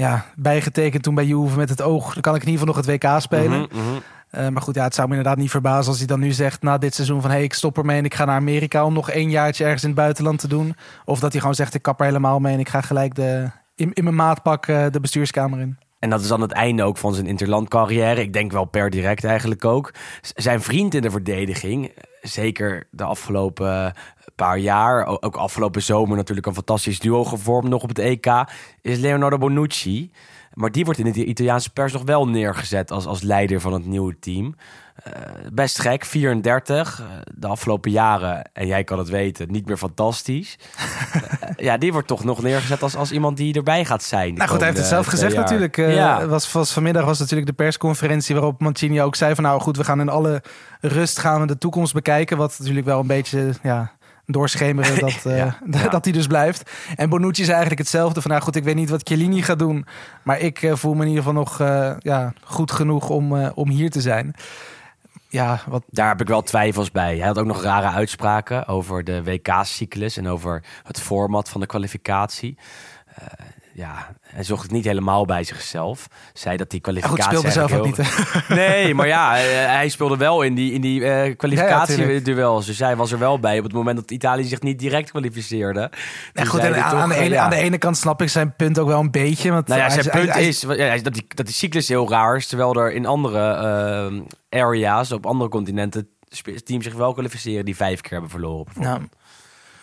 [0.00, 2.12] ja, bijgetekend toen bij Juve met het oog.
[2.12, 3.60] Dan kan ik in ieder geval nog het WK spelen.
[3.60, 3.98] Mhm, mhm.
[4.30, 6.62] Eh, maar goed, ja, het zou me inderdaad niet verbazen als hij dan nu zegt
[6.62, 7.30] na dit seizoen van...
[7.30, 9.82] hé, hey, ik stop ermee en ik ga naar Amerika om nog één jaartje ergens
[9.82, 10.74] in het buitenland te doen.
[11.04, 13.50] Of dat hij gewoon zegt, ik kap er helemaal mee en ik ga gelijk de,
[13.74, 15.78] in, in mijn maatpak eh, de bestuurskamer in.
[15.98, 18.20] En dat is dan het einde ook van zijn interlandcarrière.
[18.20, 19.92] Ik denk wel per direct eigenlijk ook.
[20.20, 23.92] Z- Zijn vriend in de verdediging, zeker de afgelopen eh,
[24.34, 28.44] paar jaar, ook afgelopen zomer natuurlijk een fantastisch duo gevormd nog op het EK,
[28.82, 30.10] is Leonardo Bonucci.
[30.54, 33.86] Maar die wordt in de Italiaanse pers nog wel neergezet als, als leider van het
[33.86, 34.54] nieuwe team.
[35.02, 35.12] Eh,
[35.52, 37.00] best gek, 34.
[37.00, 40.58] eh, de afgelopen jaren, en jij kan het weten, niet meer fantastisch.
[41.40, 44.34] Eh, ja, die wordt toch nog neergezet als, als iemand die erbij gaat zijn.
[44.34, 45.42] Nou goed, hij heeft het zelf gezegd jaar.
[45.42, 45.76] natuurlijk.
[46.28, 49.44] Was, was, vanmiddag was natuurlijk de persconferentie waarop Mancini ook zei van...
[49.44, 50.42] nou goed, we gaan in alle
[50.80, 52.36] rust gaan we de toekomst bekijken.
[52.36, 53.92] Wat natuurlijk wel een beetje ja,
[54.26, 55.88] doorschemeren dat, Ja, ja.
[55.88, 56.70] dat hij dus blijft.
[56.96, 58.30] En Bonucci zei eigenlijk hetzelfde van...
[58.30, 59.86] nou goed, ik weet niet wat Chiellini gaat doen...
[60.22, 61.58] maar ik voel me in ieder geval nog
[61.98, 64.34] ja, goed genoeg om, om hier te zijn.
[65.32, 67.16] Ja, wat, Daar heb ik wel twijfels bij.
[67.16, 71.66] Hij had ook nog rare uitspraken over de WK-cyclus en over het format van de
[71.66, 72.58] kwalificatie.
[73.06, 76.06] Eh, ja, hij zocht het niet helemaal bij zichzelf.
[76.32, 77.22] Zei dat die goed, kwalificatie.
[77.38, 78.48] speelde zelf ook niet.
[78.48, 82.66] Nee, maar ja, eh, hij speelde wel in die, in die ja, kwalificatieduels.
[82.66, 85.80] dus hij was er wel bij op het moment dat Italië zich niet direct kwalificeerde.
[85.80, 85.90] Ja,
[86.32, 87.42] Toen goed, en aan, toch, de eh, ene, ja.
[87.44, 89.50] aan de ene kant snap ik zijn punt ook wel een beetje.
[89.50, 90.46] Want Nou ja, zijn hij- punt hij-
[90.94, 92.46] is dat, die, dat die cyclus heel raar is.
[92.46, 96.08] Terwijl er in andere areas, op andere continenten,
[96.64, 98.72] teams zich wel kwalificeren die vijf keer hebben verloren.
[98.74, 99.00] Nou,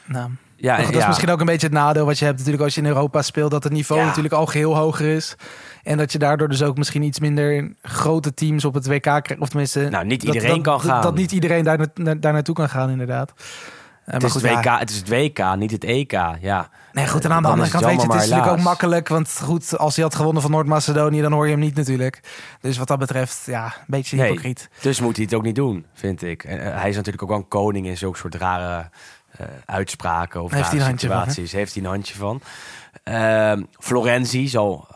[0.05, 0.29] nou.
[0.58, 1.08] Ja, en- dat is ja.
[1.08, 3.52] misschien ook een beetje het nadeel wat je hebt natuurlijk als je in Europa speelt.
[3.52, 4.08] Dat het niveau Ja.
[4.08, 5.36] natuurlijk al geheel hoger is.
[5.84, 9.38] En dat je daardoor dus ook misschien iets minder grote teams op het WK krijgt.
[9.39, 9.89] Of tenminste...
[9.89, 11.02] Nou, niet dat- iedereen dat, kan gaan.
[11.02, 13.34] Dat niet iedereen daar, na- daar naartoe kan gaan inderdaad.
[14.06, 16.12] Eh, Het is, goed, het WK, het is het WK, niet het EK.
[16.41, 16.70] Ja.
[16.91, 17.26] Nee, goed.
[17.26, 19.08] En aan de andere kant, weet je, het is natuurlijk ook makkelijk.
[19.08, 22.20] Want goed, als hij had gewonnen van Noord-Macedonië, dan hoor je hem niet natuurlijk.
[22.62, 24.28] Dus wat dat betreft, ja, een beetje Nee.
[24.28, 24.70] hypocriet.
[24.82, 26.43] Dus moet hij het ook niet doen, vind ik.
[26.43, 28.89] En, eh, hij is natuurlijk ook wel een koning in zulke soort rare
[29.65, 31.52] uitspraken of Heeft hij een van, situaties.
[31.52, 32.41] Heeft hij een handje van.
[33.04, 34.88] Ehm, Florenzi zal,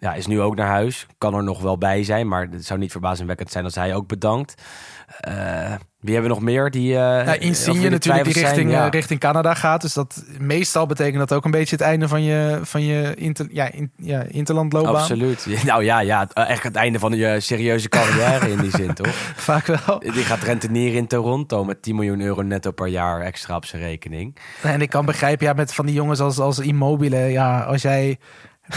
[0.00, 1.06] ja, is nu ook naar huis.
[1.18, 4.06] Kan er nog wel bij zijn, maar het zou niet verbazingwekkend zijn als hij ook
[4.06, 4.62] bedankt.
[6.00, 6.70] Eh, wie hebben we nog meer?
[6.70, 8.46] Die, eh Insigne de natuurlijk die zijn?
[8.46, 8.84] richting, Ja.
[8.84, 9.80] eh, richting Canada gaat.
[9.80, 13.46] Dus dat meestal betekent dat ook een beetje het einde van je, van je inter,
[13.50, 14.94] ja, in, ja, interlandloopbaan.
[14.94, 15.46] Absoluut.
[15.64, 19.14] Nou ja, ja, het- echt het einde van je serieuze carrière in die zin, toch?
[19.50, 19.98] Vaak wel.
[19.98, 23.82] Die gaat rentenieren in Toronto met 10 miljoen euro netto per jaar extra op zijn
[23.82, 24.36] rekening.
[24.62, 28.18] En ik kan begrijpen, ja, met van die jongens als, als Immobile, ja, als jij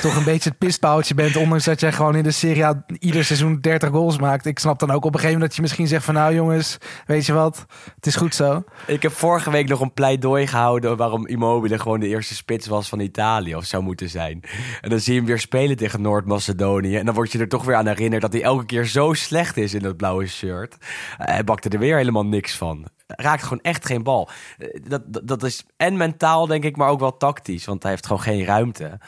[0.02, 3.26] toch een beetje het pispaaltje bent, ondanks dat jij gewoon in de Serie A ieder
[3.26, 4.46] seizoen 30 goals maakt.
[4.46, 6.78] Ik snap dan ook op een gegeven moment dat je misschien zegt van, nou jongens,
[7.06, 8.64] weet je wat, het is goed zo.
[8.88, 12.90] Ik heb vorige week nog een pleidooi gehouden waarom Immobile gewoon de eerste spits was
[12.90, 14.44] van Italië of zou moeten zijn.
[14.82, 16.98] En dan zie je hem weer spelen tegen Noord-Macedonië.
[16.98, 19.58] En dan word je er toch weer aan herinnerd dat hij elke keer zo slecht
[19.58, 20.78] is in dat blauwe shirt.
[21.18, 22.88] Hij bakte er weer helemaal niks van.
[23.08, 24.30] Raakt gewoon echt geen bal.
[24.58, 27.66] Eh, dat, dat is en mentaal denk ik, maar ook wel tactisch.
[27.66, 29.00] Want hij heeft gewoon geen ruimte.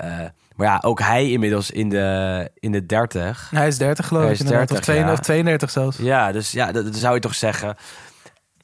[0.00, 0.10] Eh,
[0.56, 3.50] maar ja, ook hij inmiddels in de, in de 30.
[3.54, 5.12] Hij is 30 geloof Hij ik, is 30, of, 32, ja.
[5.20, 5.96] of 32 zelfs.
[5.96, 7.76] Ja, dus ja, dat, dat zou je toch zeggen.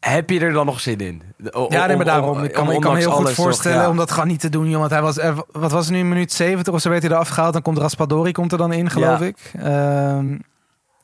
[0.00, 1.22] Heb je er dan nog zin in?
[1.50, 2.30] O- Ja, nee, maar daarom.
[2.30, 3.88] om- Ik kan, me heel goed voorstellen ja.
[3.88, 4.78] om dat gewoon niet te doen, joh.
[4.78, 7.10] Want hij was, er, wat was het nu, in minuut 70 of zo werd hij
[7.10, 7.52] er afgehaald.
[7.52, 9.24] Dan komt Raspadori komt er dan in, geloof Ja.
[9.26, 9.36] ik.
[9.58, 10.38] Ehm,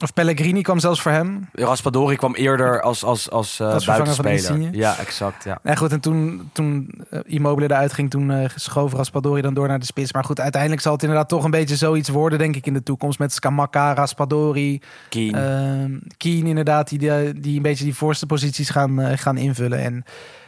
[0.03, 1.49] of Pellegrini kwam zelfs voor hem.
[1.53, 4.75] Raspadori kwam eerder als, als, als, eh, Als buitenspeler.
[4.75, 5.45] Ja, exact.
[5.45, 5.59] Ja.
[5.63, 9.69] Nee, goed, en toen, toen eh, Immobile eruit ging, toen eh schoof Raspadori dan door
[9.69, 10.13] naar de spits.
[10.13, 12.83] Maar goed, uiteindelijk zal het inderdaad toch een beetje zoiets worden, denk ik, in de
[12.83, 13.19] toekomst.
[13.19, 15.35] Met Skamaka, Raspadori, Keen.
[15.35, 16.99] Ehm Keen inderdaad, die,
[17.41, 19.79] die, een beetje die voorste posities gaan, gaan invullen.
[19.79, 20.05] En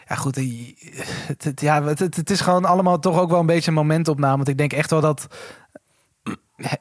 [0.09, 0.37] ja, goed,
[1.27, 4.37] het, het- ja, het, het, is gewoon allemaal toch ook wel een beetje een momentopname.
[4.37, 5.27] Want ik denk echt wel dat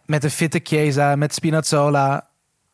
[0.05, 2.31] met een fitte Chiesa, met Spinazzola...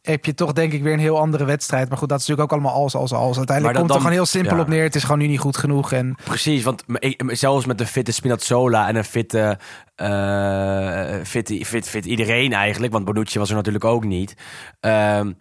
[0.10, 1.90] heb je toch denk ik weer een heel andere wedstrijd.
[1.90, 3.38] Maar goed, dat is natuurlijk ook allemaal als, als, als.
[3.38, 4.62] Uiteindelijk Maar komt dan- er gewoon heel simpel ja.
[4.62, 4.84] op neer.
[4.84, 5.92] Het is gewoon nu niet goed genoeg.
[5.92, 6.84] En Precies, want
[7.28, 9.60] zelfs met een fitte Spinazzola en een fitte,
[9.96, 14.34] eh fit, fit, fit iedereen eigenlijk, want Bonucci was er natuurlijk ook niet,
[14.80, 15.32] ehm,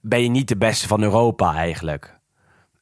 [0.00, 2.15] ben je niet de beste van Europa eigenlijk.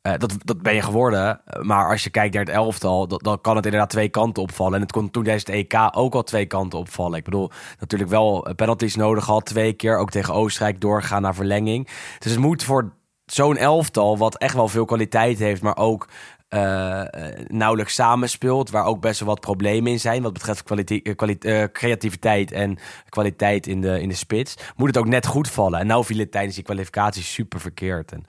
[0.05, 3.40] Eh, dat, dat ben je geworden, maar als je kijkt naar het elftal, dat, dan
[3.40, 4.75] kan het inderdaad twee kanten opvallen.
[4.75, 7.19] En het kon toen tijdens het EK ook al twee kanten opvallen.
[7.19, 11.88] Ik bedoel, natuurlijk wel penalties nodig gehad, twee keer, ook tegen Oostenrijk doorgaan naar verlenging.
[12.19, 12.93] Dus het moet voor
[13.27, 16.09] zo'n elftal, wat echt wel veel kwaliteit heeft, maar ook
[16.55, 21.62] eh, eh, nauwelijks samenspeelt, waar ook best wel wat problemen in zijn wat betreft eh,
[21.62, 25.81] eh, creativiteit en kwaliteit in de, in de spits, moet het ook net goed vallen.
[25.81, 28.12] En nou viel het tijdens die kwalificatie super verkeerd.
[28.12, 28.25] En,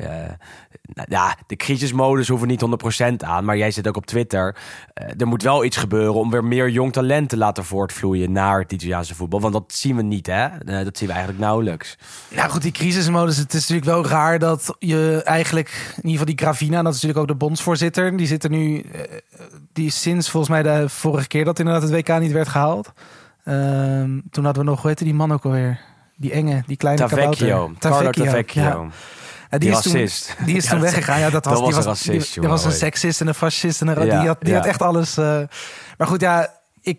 [0.00, 0.32] eh,
[0.94, 4.56] nou, ja, de crisismodus hoeven niet 100% aan, maar jij zit ook op Twitter.
[4.94, 8.60] Eh, er moet wel iets gebeuren om weer meer jong talent te laten voortvloeien naar
[8.60, 9.40] het Italiaanse voetbal.
[9.40, 10.46] Want dat zien we niet, hè?
[10.46, 11.98] Eh, dat zien we eigenlijk nauwelijks.
[12.28, 13.36] Nou goed, die crisismodus.
[13.36, 17.02] Het is natuurlijk wel raar dat je eigenlijk, in ieder geval die Gravina, dat is
[17.02, 18.16] natuurlijk ook de bondsvoorzitter.
[18.16, 19.00] Die zit er nu, eh,
[19.72, 22.92] die is sinds volgens mij de vorige keer dat inderdaad het WK niet werd gehaald.
[23.44, 25.80] Ehm, toen hadden we nog, hoe heette die man ook alweer?
[26.16, 27.72] Die enge, die kleine Tavecchio.
[27.78, 28.62] Carlo Tavecchio.
[28.62, 28.86] ja.
[29.58, 31.18] Die is toen- die is toen weggegaan.
[31.20, 33.34] Ja, dat was, dat die was was, een racist, die, was een seksist en een
[33.34, 33.80] fascist.
[33.80, 34.56] En een, Ja, die, had, die ja.
[34.56, 35.16] had echt alles.
[35.16, 35.40] eh.
[35.98, 36.98] maar goed, ja, ik,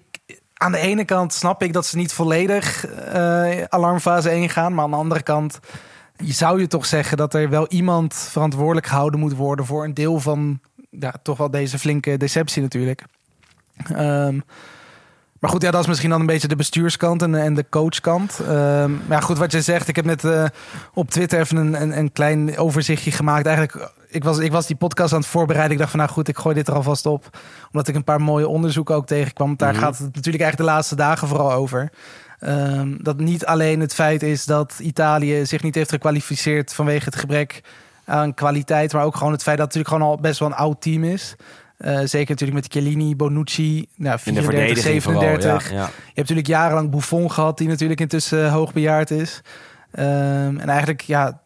[0.54, 4.74] aan de ene kant snap ik dat ze niet volledig eh, alarmfase 1 gaan.
[4.74, 5.60] Maar aan de andere kant
[6.18, 9.94] je zou je toch zeggen dat er wel iemand verantwoordelijk gehouden moet worden voor een
[9.94, 10.60] deel van
[10.90, 13.04] ja, toch wel deze flinke deceptie natuurlijk.
[13.96, 14.40] Ehm,
[15.42, 18.40] maar goed, ja, dat is misschien dan een beetje de bestuurskant en, en de coachkant.
[18.40, 20.46] Ehm, maar ja, goed, wat je zegt, ik heb net eh,
[20.94, 23.46] op Twitter even een, een, een klein overzichtje gemaakt.
[23.46, 25.72] Eigenlijk, ik was, ik was die podcast aan het voorbereiden.
[25.74, 27.38] Ik dacht van, nou goed, ik gooi dit er alvast op.
[27.72, 29.56] Omdat ik een paar mooie onderzoeken ook tegenkwam.
[29.58, 29.82] Daar Mhm.
[29.82, 31.92] gaat het natuurlijk eigenlijk de laatste dagen vooral over.
[32.40, 37.16] Ehm, dat niet alleen het feit is dat Italië zich niet heeft gekwalificeerd vanwege het
[37.16, 37.62] gebrek
[38.06, 40.56] aan kwaliteit, maar ook gewoon het feit dat het natuurlijk gewoon al best wel een
[40.56, 41.36] oud team is.
[41.82, 45.64] Eh, zeker natuurlijk met Chiellini, Bonucci, nou, In de 34, verdediging 37.
[45.64, 45.78] vooral.
[45.78, 45.90] Ja, ja.
[45.90, 49.42] Je hebt natuurlijk jarenlang Buffon gehad, die natuurlijk intussen uh, hoogbejaard is.
[50.00, 51.42] Um, en eigenlijk, ja,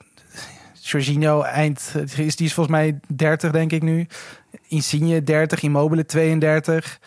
[0.74, 4.08] Jorginho eind, is, die is volgens mij 30 denk ik nu.
[4.68, 7.00] Insigne 30, Immobile 32.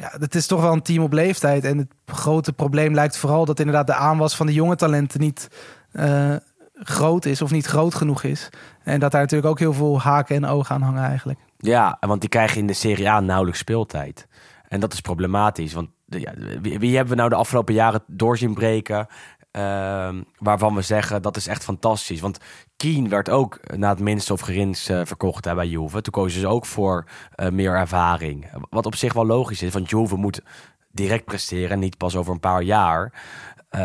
[0.00, 1.64] Ja, het is toch wel een team op leeftijd.
[1.64, 5.48] En het grote probleem lijkt vooral dat inderdaad de aanwas van de jonge talenten niet
[5.92, 6.34] uh,
[6.74, 8.48] groot is of niet groot genoeg is.
[8.82, 11.38] En dat daar natuurlijk ook heel veel haken en ogen aan hangen eigenlijk.
[11.58, 14.28] Ja, want die krijgen in de Serie A nauwelijks speeltijd.
[14.68, 15.72] En dat is problematisch.
[15.72, 19.06] Want ja, wie, hebben we nou de afgelopen jaren doorzien breken?
[19.54, 22.20] ehm, waarvan we zeggen dat is echt fantastisch.
[22.20, 22.38] Want
[22.76, 26.00] Keen werd ook na het minste of geringst eh, verkocht hè, bij Juve.
[26.00, 28.46] Toen kozen ze ook voor eh, meer ervaring.
[28.70, 30.40] Wat op zich wel logisch is, want Juve moet
[30.92, 33.12] direct presteren, en niet pas over een paar jaar.
[33.68, 33.80] Eh,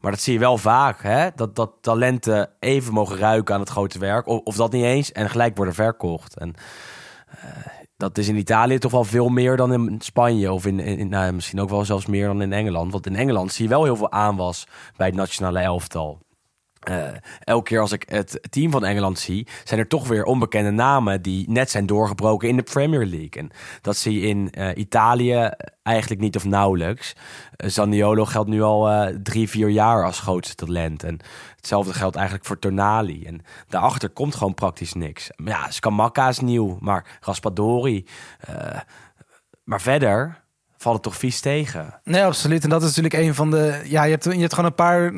[0.00, 1.28] maar dat zie je wel vaak, hè?
[1.34, 4.26] Dat, dat talenten even mogen ruiken aan het grote werk.
[4.26, 6.36] Of, of dat niet eens, en gelijk worden verkocht.
[6.36, 6.54] En
[7.96, 10.52] dat is in Italië toch wel veel meer dan in Spanje.
[10.52, 12.92] Of in, in, nou, misschien ook wel zelfs meer dan in Engeland.
[12.92, 16.18] Want in Engeland zie je wel heel veel aanwas bij het nationale elftal.
[16.80, 17.08] Eh,
[17.40, 21.22] elke keer als ik het team van Engeland zie, zijn er toch weer onbekende namen
[21.22, 23.42] die net zijn doorgebroken in de Premier League.
[23.42, 25.50] En dat zie je in eh, Italië
[25.82, 27.16] eigenlijk niet of nauwelijks.
[27.56, 31.02] Eh, Zaniolo geldt nu al eh, drie, vier jaar als grootste talent.
[31.04, 31.18] En
[31.56, 33.24] hetzelfde geldt eigenlijk voor Tonali.
[33.24, 35.30] En daarachter komt gewoon praktisch niks.
[35.44, 38.06] Ja, Scamacca is nieuw, maar Raspadori.
[38.40, 38.80] eh,
[39.64, 40.39] maar verder
[40.82, 42.00] valt het toch vies tegen.
[42.04, 42.62] Nee, absoluut.
[42.62, 43.80] En dat is natuurlijk een van de.
[43.84, 45.12] Ja, je hebt, je gewoon een paar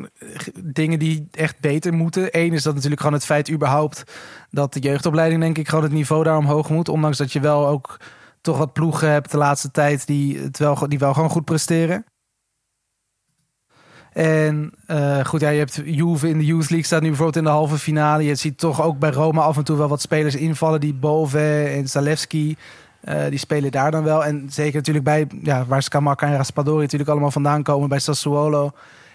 [0.63, 2.27] dingen die echt beter moeten.
[2.31, 4.03] Eén is dat natuurlijk gewoon het feit überhaupt
[4.49, 6.89] dat de jeugdopleiding, denk ik, gewoon het niveau daar omhoog moet.
[6.89, 7.99] Ondanks dat je wel ook
[8.41, 12.05] toch wat ploegen hebt de laatste tijd die, wel, die wel gewoon goed presteren.
[14.13, 17.43] En eh, goed, ja, je hebt Juve in de Youth League staat nu bijvoorbeeld in
[17.43, 18.23] de halve finale.
[18.23, 20.79] Je ziet toch ook bij Roma af en toe wel wat spelers invallen.
[20.79, 22.57] Die Bove en Zalewski,
[23.03, 24.25] eh, die spelen daar dan wel.
[24.25, 27.89] En zeker natuurlijk bij, ja, waar Scamacca en Raspadori natuurlijk allemaal vandaan komen.
[27.89, 28.71] Bij Sassuolo.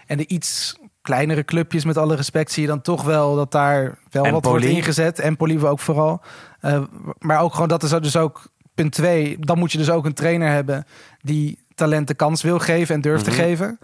[0.07, 3.99] En de iets kleinere clubjes, met alle respect, zie je dan toch wel dat daar
[4.11, 5.19] wel wat wordt ingezet.
[5.19, 6.21] En Polive ook vooral.
[6.61, 6.83] Eh,
[7.19, 9.37] maar ook gewoon, dat is dus ook punt twee.
[9.41, 10.87] Dan moet je dus ook een trainer hebben
[11.21, 13.35] die talent de kans wil geven en durft Mhm.
[13.35, 13.79] te geven.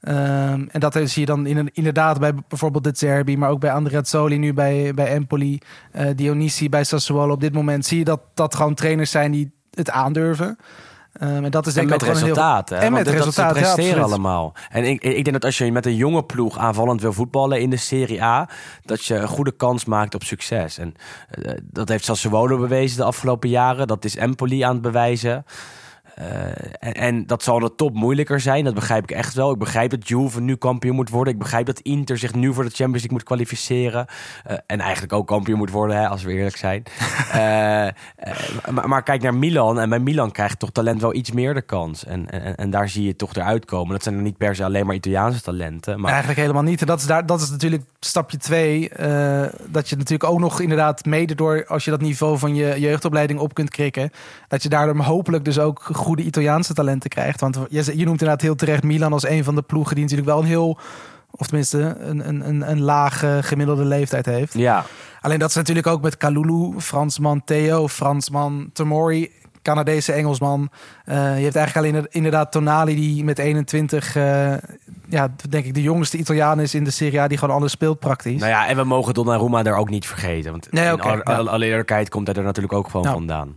[0.00, 3.72] Ehm, en dat zie je dan in, inderdaad bij bijvoorbeeld de Zerbi, maar ook bij
[3.72, 5.58] Andreazzoli nu bij, bij Empoli,
[5.92, 7.32] eh Dionisi bij Sassuolo.
[7.32, 10.58] Op dit moment zie je dat dat gewoon trainers zijn die het aandurven.
[11.12, 12.78] Ehm, en dat is En denk ik met een heel-?
[12.78, 14.52] En met Dat ja, presteren allemaal.
[14.70, 17.70] En ik, ik denk dat als je met een jonge ploeg aanvallend wil voetballen in
[17.70, 18.48] de Serie A...
[18.84, 20.78] dat je een goede kans maakt op succes.
[20.78, 20.94] En
[21.30, 23.86] eh, dat heeft Sassuolo bewezen de afgelopen jaren.
[23.86, 25.44] Dat is Empoli aan het bewijzen.
[26.18, 26.46] Eh,
[26.78, 28.64] en, en dat zal de top moeilijker zijn.
[28.64, 29.50] Dat begrijp ik echt wel.
[29.50, 31.32] Ik begrijp dat Juve nu kampioen moet worden.
[31.32, 34.06] Ik begrijp dat Inter zich nu voor de Champions League moet kwalificeren.
[34.44, 36.82] Eh, en eigenlijk ook kampioen moet worden, hè, als we eerlijk zijn.
[37.28, 37.88] Eh,
[38.70, 39.80] maar, maar kijk naar Milan.
[39.80, 42.04] En bij Milan krijgt toch talent wel iets meer de kans.
[42.04, 43.92] En, en, en daar zie je toch eruit komen.
[43.92, 46.00] Dat zijn er niet per se alleen maar Italiaanse talenten.
[46.00, 46.80] Maar Eigenlijk helemaal niet.
[46.80, 48.88] En dat is, daar, dat is natuurlijk stapje twee.
[49.68, 51.66] dat je natuurlijk ook nog inderdaad mede door...
[51.66, 54.10] als je dat niveau van je jeugdopleiding op kunt krikken...
[54.48, 57.40] dat je daardoor hopelijk dus ook goede Italiaanse talenten krijgt.
[57.40, 59.94] Want je, je noemt inderdaad heel terecht Milan als een van de ploegen...
[59.94, 60.78] die natuurlijk wel een heel...
[61.30, 64.52] of tenminste een, een, een, een lage gemiddelde leeftijd heeft.
[64.54, 64.84] ja,
[65.20, 69.30] Alleen dat is natuurlijk ook met Kalulu, Fransman Theo, Fransman Tomori...
[69.62, 70.68] Canadese Engelsman.
[71.04, 74.52] Eh, je hebt eigenlijk alleen inderdaad Tonali die met 21, eh,
[75.08, 77.98] ja, denk ik de jongste Italiaan is in de Serie A die gewoon alles speelt
[77.98, 78.40] praktisch.
[78.40, 80.50] nou ja, en we mogen Donnarumma daar ook niet vergeten.
[80.50, 81.70] Want Nee, in oké, alle, ja.
[81.70, 83.12] eerlijkheid komt hij er natuurlijk ook gewoon Ja.
[83.12, 83.56] vandaan.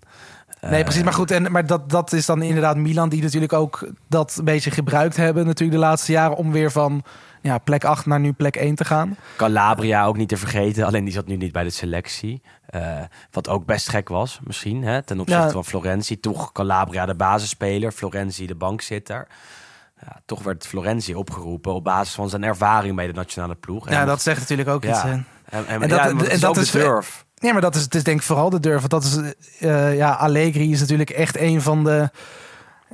[0.69, 1.03] Nee, precies.
[1.03, 4.45] Maar goed, en, maar dat, dat is dan inderdaad Milan die natuurlijk ook dat een
[4.45, 7.03] beetje gebruikt hebben natuurlijk de laatste jaren om weer van
[7.41, 9.17] ja, plek 8 naar nu plek 1 te gaan.
[9.37, 10.85] Calabria ook niet te vergeten.
[10.85, 12.41] Alleen die zat nu niet bij de selectie.
[12.65, 12.99] Eh,
[13.31, 14.83] wat ook best gek was, misschien.
[14.83, 15.49] Hè, ten opzichte Ja.
[15.51, 16.19] van Florenzi.
[16.19, 17.91] Toch Calabria de basisspeler.
[17.91, 19.27] Florenzi de bankzitter.
[20.01, 23.89] Ja, toch werd Florenzi opgeroepen op basis van zijn ervaring bij de nationale ploeg.
[23.89, 25.03] Ja, dat zegt natuurlijk ook iets.
[25.03, 25.11] eh.
[25.11, 25.25] En,
[25.67, 27.25] en, dat- dat, en dat is dat is- de durf.
[27.41, 28.79] Ja, maar dat is, het is denk ik vooral de durf.
[28.79, 29.17] Want dat is,
[29.59, 32.09] eh, ja, Allegri is natuurlijk echt een van de,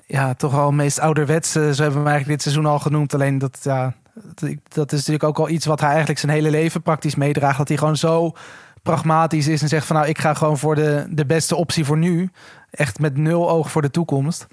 [0.05, 1.73] ja, toch wel meest ouderwetse.
[1.75, 3.13] Zo hebben we eigenlijk dit seizoen al genoemd.
[3.13, 3.93] Alleen dat, ja,
[4.73, 7.57] dat- is natuurlijk ook wel iets wat hij eigenlijk zijn hele leven praktisch meedraagt.
[7.57, 8.31] Dat hij gewoon zo
[8.83, 11.97] pragmatisch is en zegt van nou, ik ga gewoon voor de, de beste optie voor
[11.97, 12.29] nu.
[12.71, 14.47] Echt met nul oog voor de toekomst.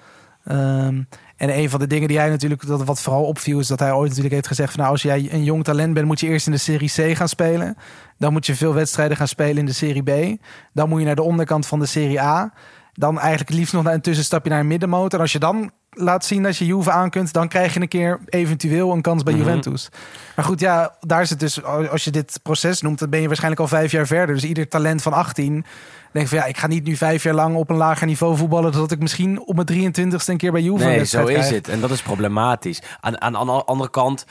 [0.45, 1.03] Ehm,
[1.37, 3.93] en een van de dingen die hij natuurlijk, dat wat vooral opviel, is dat hij
[3.93, 6.47] ooit natuurlijk heeft gezegd van nou, als jij een jong talent bent, moet je eerst
[6.47, 7.77] in de Serie C gaan spelen.
[8.19, 10.41] Dan moet je veel wedstrijden gaan spelen in de Serie B.
[10.73, 12.53] Dan moet je naar de onderkant van de Serie A.
[12.93, 15.15] Dan eigenlijk liefst nog naar een tussenstapje naar een middenmotor.
[15.15, 17.89] En als je dan laat zien dat je Juve aan kunt, dan krijg je een
[17.89, 19.43] keer eventueel een kans bij Mhm.
[19.43, 19.89] Juventus.
[20.37, 23.27] Maar goed, ja, daar is het dus, als je dit proces noemt, dan ben je
[23.27, 24.35] waarschijnlijk al vijf jaar verder.
[24.35, 25.65] Dus ieder talent van 18
[26.13, 28.73] denkt van ja, ik ga niet nu vijf jaar lang op een lager niveau voetballen,
[28.73, 31.51] zodat ik misschien op mijn 23ste een keer bij Juve Nee, zo is krijg.
[31.55, 31.69] het.
[31.69, 32.83] En dat is problematisch.
[33.01, 34.25] Aan, aan, aan de andere kant,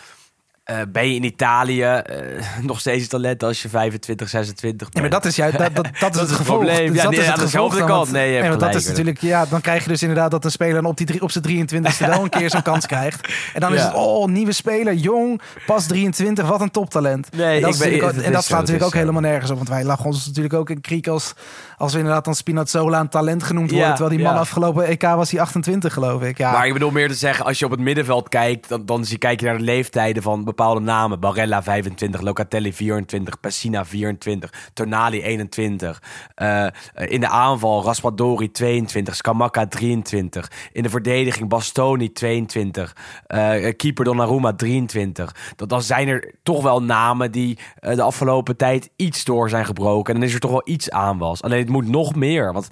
[0.63, 4.93] eh, ben je in Italië eh, nog steeds talent als je 25, 26 bent?
[4.95, 6.45] Ja, maar dat is juist dat, dat, dat is het gevolg.
[6.63, 6.87] probleem.
[6.87, 7.99] Dus Ja, dat nee, is het aan gevolg dan, kant.
[7.99, 10.83] want- Nee, want dat is natuurlijk, ja, dan krijg je dus inderdaad dat een speler
[10.85, 13.27] op, die drie, op zijn 23ste wel een keer zo'n kans krijgt.
[13.53, 17.35] En dan is het, oh, nieuwe speler, jong, pas 23, wat een toptalent.
[17.35, 18.97] Nee, en dat, ik ben- ook- en dat slaat natuurlijk ook zo.
[18.97, 19.57] helemaal nergens op.
[19.57, 21.33] Want wij lachen ons natuurlijk ook in kriek als,
[21.77, 23.87] als we inderdaad dan Spinazzola een talent genoemd worden.
[23.87, 26.37] Ja, terwijl die man afgelopen EK was hij 28, geloof ik.
[26.37, 26.51] Ja.
[26.51, 29.17] Maar ik bedoel meer te zeggen, als je op het middenveld kijkt, dan, dan zie,
[29.17, 31.19] kijk je naar de leeftijden van bepaalde namen.
[31.19, 36.01] Barella 25, Locatelli 24, Pessina 24, Tonali 21.
[36.35, 40.51] Eh, in de aanval Raspadori 22, Scamacca 23.
[40.71, 42.95] In de verdediging Bastoni 22,
[43.27, 45.35] eh, keeper Donnarumma 23.
[45.55, 49.65] Dat, dan zijn er toch wel namen die eh, de afgelopen tijd iets door zijn
[49.65, 50.15] gebroken.
[50.15, 51.41] En is er toch wel iets aan was.
[51.41, 52.67] Alleen het moet nog meer, want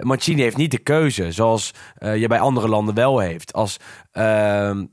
[0.00, 3.52] Mancini heeft niet de keuze zoals je bij andere landen wel heeft.
[3.52, 3.76] Als
[4.12, 4.84] ehm,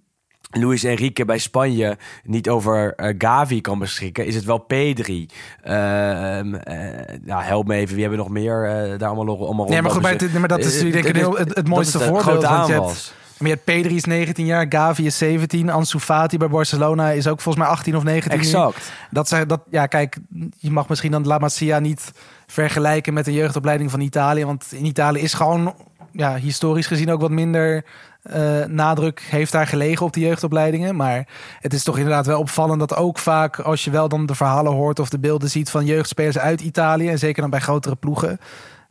[0.53, 5.29] Luis Enrique bij Spanje niet over eh, Gavi kan beschikken, is het wel Pedri.
[5.63, 9.81] Ehm, eh, nou, help me even, wie hebben nog meer eh, daar allemaal, allemaal Nee,
[9.81, 12.43] maar goed, maar, dat is denk ik het, het mooiste voorbeeld.
[12.43, 16.37] want je hebt, maar je hebt Pedri is 19 jaar, Gavi is 17, Ansu Fati
[16.37, 18.45] bij Barcelona is ook volgens mij 18 of 19 nu.
[18.45, 18.91] Exact.
[19.09, 20.17] Dat zijn dat ja, kijk,
[20.57, 22.11] je mag misschien dan La Masia niet
[22.47, 25.75] vergelijken met de jeugdopleiding van Italië, want in Italië is gewoon
[26.11, 27.85] ja, historisch gezien ook wat minder
[28.23, 31.27] eh, nadruk heeft daar gelegen op de jeugdopleidingen, maar
[31.59, 34.71] het is toch inderdaad wel opvallend dat ook vaak als je wel dan de verhalen
[34.71, 38.39] hoort of de beelden ziet van jeugdspelers uit Italië en zeker dan bij grotere ploegen,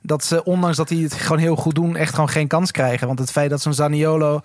[0.02, 3.06] dat ze ondanks dat die het gewoon heel goed doen, echt gewoon geen kans krijgen.
[3.06, 4.40] Want het feit dat zo'n Zaniolo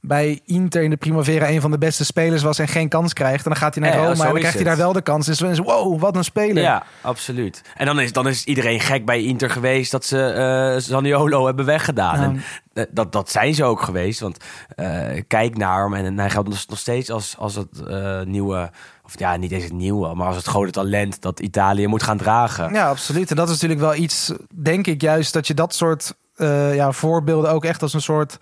[0.00, 3.44] bij Inter in de Primavera een van de beste spelers was en geen kans krijgt.
[3.44, 5.26] En dan gaat hij naar Ja, Roma en dan krijgt hij daar wel de kans.
[5.26, 6.62] Dus is wow, wat een speler.
[6.62, 7.62] Ja, absoluut.
[7.76, 11.64] En dan is, dan is iedereen gek bij Inter geweest dat ze eh Zaniolo hebben
[11.64, 12.20] weggedaan.
[12.20, 14.20] En eh, dat, dat zijn ze ook geweest.
[14.20, 14.36] Want
[14.68, 17.68] eh, kijk naar hem en hij geldt nog- steeds als, als het
[18.26, 18.70] nieuwe...
[19.04, 22.16] Of ja, niet eens het nieuwe, maar als het grote talent dat Italië moet gaan
[22.16, 22.72] dragen.
[22.72, 23.30] Ja, absoluut.
[23.30, 26.14] En dat is natuurlijk wel iets, denk ik juist, dat je dat soort
[26.72, 28.38] ja, voorbeelden ook echt als een soort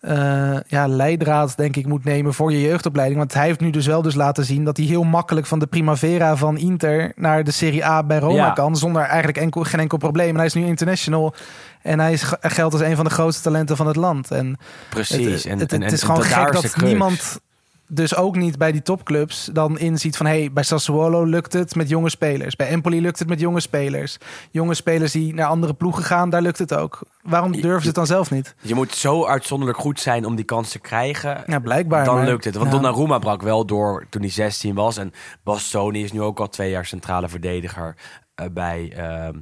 [0.00, 3.18] eh, ja, leidraad, denk ik, moet nemen voor je jeugdopleiding.
[3.18, 5.66] Want hij heeft nu dus wel dus laten zien dat hij heel makkelijk van de
[5.66, 8.50] Primavera van Inter naar de Serie A bij Roma Ja.
[8.50, 8.76] kan.
[8.76, 10.28] Zonder eigenlijk enkel, geen enkel probleem.
[10.28, 11.34] En hij is nu international.
[11.82, 14.30] En hij is, geldt als een van de grootste talenten van het land.
[14.30, 14.56] En
[14.90, 15.42] Precies.
[15.42, 16.76] het, en, het, en, het en is gewoon gek dat crux.
[16.76, 17.40] niemand
[17.88, 20.26] dus ook niet bij die topclubs dan inziet van...
[20.26, 22.56] hey, bij Sassuolo lukt het met jonge spelers.
[22.56, 24.18] Bij Empoli lukt het met jonge spelers.
[24.50, 27.00] Jonge spelers die naar andere ploegen gaan, daar lukt het ook.
[27.22, 28.54] Waarom durven ze het dan zelf niet?
[28.62, 31.42] Je moet zo uitzonderlijk goed zijn om die kans te krijgen.
[31.46, 32.04] Ja, blijkbaar.
[32.04, 32.54] Dan maar- lukt het.
[32.54, 32.72] Want Ja.
[32.72, 34.96] Donnarumma brak wel door toen hij 16 was.
[34.96, 35.12] En
[35.44, 37.96] Bastoni is nu ook al twee jaar centrale verdediger
[38.34, 38.92] eh, bij...
[38.96, 39.34] ehm,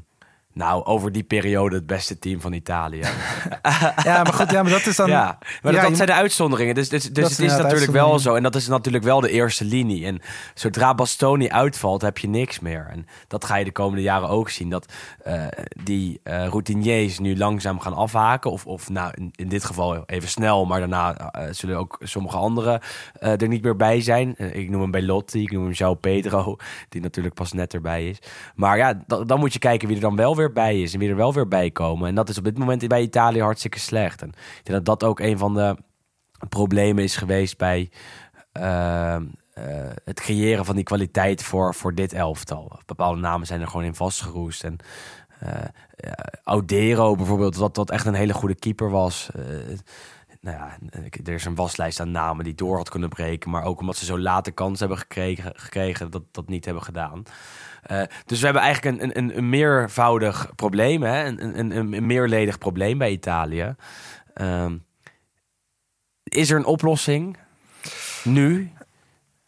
[0.57, 3.01] nou, over die periode het beste team van Italië.
[4.05, 5.09] Ja, maar goed, ja, maar dat is dan...
[5.09, 6.75] ja, maar Ja, dat je- zijn de uitzonderingen.
[6.75, 8.35] Dus, dus, dus Dat het is natuurlijk wel zo.
[8.35, 10.07] En dat is natuurlijk wel de eerste linie.
[10.07, 10.21] En
[10.55, 12.87] zodra Bastoni uitvalt, heb je niks meer.
[12.91, 14.71] En dat ga je de komende jaren ook zien.
[14.71, 14.93] Dat
[15.25, 15.45] eh,
[15.83, 18.51] die eh, routiniers nu langzaam gaan afhaken.
[18.51, 20.65] Of, of nou, in, in dit geval even snel.
[20.67, 22.81] Maar daarna eh, zullen ook sommige anderen
[23.21, 24.35] eh, er niet meer bij zijn.
[24.57, 26.57] Ik noem hem Belotti, ik noem hem João Pedro.
[26.89, 28.19] Die natuurlijk pas net erbij is.
[28.55, 30.93] Maar ja, da- dan moet je kijken wie er dan wel weer bij is.
[30.93, 32.09] En wie er wel weer bij komen.
[32.09, 34.23] En dat is op dit moment bij Italië hartstikke slecht.
[34.23, 35.77] En ik denk dat dat ook een van de
[36.49, 37.91] problemen is geweest bij
[38.53, 39.65] ehm, eh,
[40.05, 42.79] het creëren van die kwaliteit voor, voor dit elftal.
[42.87, 44.65] Bepaalde namen zijn er gewoon in vastgeroest.
[44.65, 44.79] En
[45.97, 49.31] ja, Audero bijvoorbeeld, wat, wat echt een hele goede keeper was.
[49.35, 49.43] Eh,
[50.41, 50.79] nou ja,
[51.25, 53.51] er is een waslijst aan namen die door had kunnen breken.
[53.51, 57.23] Maar ook omdat ze zo late kans hebben gekregen, gekregen dat dat niet hebben gedaan.
[57.87, 61.25] Eh, dus we hebben eigenlijk een, een, een meervoudig probleem, hè?
[61.25, 63.75] Een, een, een, meerledig probleem bij Italië.
[64.35, 64.77] Ehm,
[66.25, 67.37] is er een oplossing
[68.25, 68.71] nu?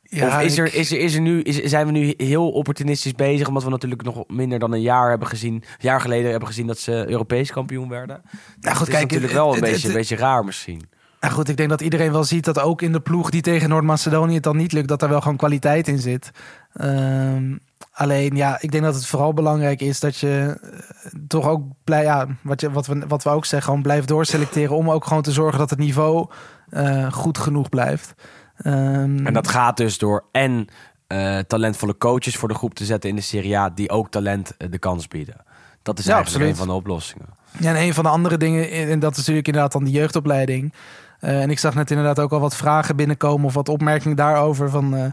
[0.03, 3.13] Ja, of is er, is er, is er nu, is, zijn we nu heel opportunistisch
[3.15, 3.49] bezig?
[3.49, 6.67] Omdat we natuurlijk nog minder dan een jaar hebben gezien, een jaar geleden hebben gezien
[6.67, 8.23] dat ze Europees kampioen werden.
[8.61, 10.89] Nou, goed, is kijk, natuurlijk het- wel een het- beetje, het- een beetje raar misschien.
[11.21, 13.69] Nou goed, ik denk dat iedereen wel ziet dat ook in de ploeg die tegen
[13.69, 16.31] Noord-Macedonië het dan niet lukt, dat daar wel gewoon kwaliteit in zit.
[16.73, 17.57] Ehm,
[17.93, 22.03] alleen ja, ik denk dat het vooral belangrijk is dat je eh, toch ook blij,
[22.03, 25.23] ja, wat, je, wat, we, wat we ook zeggen, gewoon blijft doorselecteren om ook gewoon
[25.23, 26.29] te zorgen dat het niveau
[26.71, 28.15] eh, goed genoeg blijft.
[28.57, 30.67] Ehm, En dat gaat dus door en
[31.07, 34.55] eh, talentvolle coaches voor de groep te zetten in de Serie A, die ook talent
[34.71, 35.37] de kans bieden.
[35.83, 36.49] Dat is Ja, eigenlijk absoluut.
[36.49, 37.27] een van de oplossingen.
[37.59, 40.73] Ja, en een van de andere dingen, en dat is natuurlijk inderdaad dan de jeugdopleiding.
[41.21, 44.71] Eh, en ik zag net inderdaad ook al wat vragen binnenkomen of wat opmerkingen daarover
[44.71, 45.05] van eh,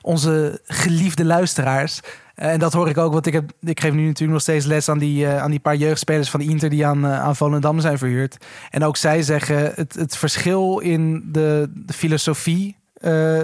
[0.00, 2.00] onze geliefde luisteraars.
[2.34, 4.66] Eh, en dat hoor ik ook, want ik, heb, ik geef nu natuurlijk nog steeds
[4.66, 8.36] les aan die, aan die paar jeugdspelers van Inter die aan, aan Volendam zijn verhuurd.
[8.70, 12.76] En ook zij zeggen het, het verschil in de, de filosofie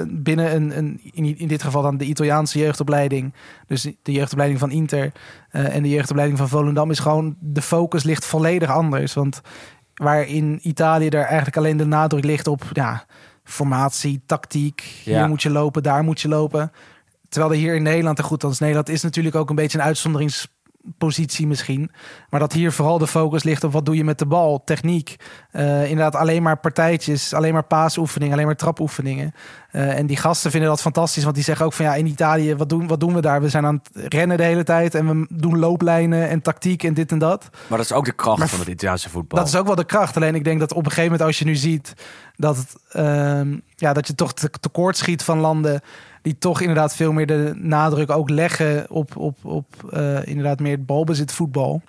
[0.06, 3.32] binnen een, een in, in dit geval dan de Italiaanse jeugdopleiding.
[3.66, 5.12] Dus de jeugdopleiding van Inter
[5.50, 9.14] en de jeugdopleiding van Volendam is gewoon de focus ligt volledig anders.
[9.14, 9.42] Want
[10.02, 13.04] waar in Italië er eigenlijk alleen de nadruk ligt op ja,
[13.44, 14.80] formatie, tactiek.
[15.04, 15.18] Ja.
[15.18, 16.72] Hier moet je lopen, daar moet je lopen.
[17.28, 19.84] Terwijl er hier in Nederland, en goed, als Nederland is natuurlijk ook een beetje een
[20.82, 21.90] uitzonderingspositie misschien.
[22.30, 25.16] Maar dat hier vooral de focus ligt op wat doe je met de bal, techniek.
[25.50, 29.34] Eh, inderdaad alleen maar partijtjes, alleen maar paasoefeningen, alleen maar trapoefeningen.
[29.70, 32.56] Eh, en die gasten vinden dat fantastisch, want die zeggen ook van ja, in Italië,
[32.56, 33.40] wat doen, wat doen we daar?
[33.40, 36.94] We zijn aan het rennen de hele tijd en we doen looplijnen en tactiek en
[36.94, 37.48] dit en dat.
[37.68, 39.38] Maar dat is ook de kracht Maar van het Italiaanse voetbal.
[39.38, 40.16] Dat is ook wel de kracht.
[40.16, 41.94] Alleen ik denk dat op een gegeven moment als je nu ziet
[42.36, 45.80] dat, het, ehm, ja, dat je toch te- tekort schiet van landen
[46.22, 50.76] die toch inderdaad veel meer de nadruk ook leggen op, op, op eh, inderdaad meer
[50.76, 51.82] het balbezit voetbal.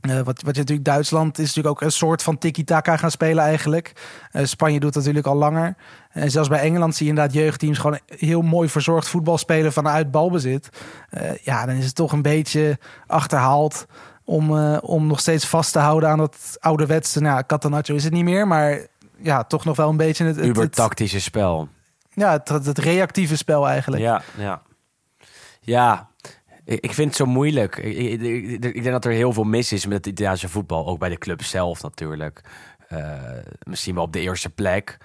[0.00, 3.44] Eh, wat, wat je natuurlijk Duitsland is natuurlijk ook een soort van tiki-taka gaan spelen
[3.44, 3.92] eigenlijk.
[4.30, 5.76] Eh, Spanje doet dat natuurlijk al langer.
[6.10, 10.10] En zelfs bij Engeland zie je inderdaad jeugdteams gewoon heel mooi verzorgd voetbal spelen vanuit
[10.10, 10.68] balbezit.
[11.42, 13.86] Ja, dan is het toch een beetje achterhaald
[14.24, 17.20] om, om nog steeds vast te houden aan dat ouderwetse.
[17.20, 18.86] Nou, ja, Catanaccio is het niet meer, maar
[19.22, 21.68] ja, toch nog wel een beetje het, het, Uber het, tactische spel.
[22.18, 24.02] Ja, het, het, reactieve spel eigenlijk.
[24.02, 24.62] Ja, ja.
[25.60, 26.08] Ja,
[26.64, 27.76] ik, vind het zo moeilijk.
[27.76, 28.20] Ik-
[28.62, 30.86] ik denk dat er heel veel mis is met het Italiaanse voetbal.
[30.86, 32.40] Ook bij de club zelf natuurlijk.
[32.88, 33.12] Eh,
[33.62, 34.98] misschien wel op de eerste plek.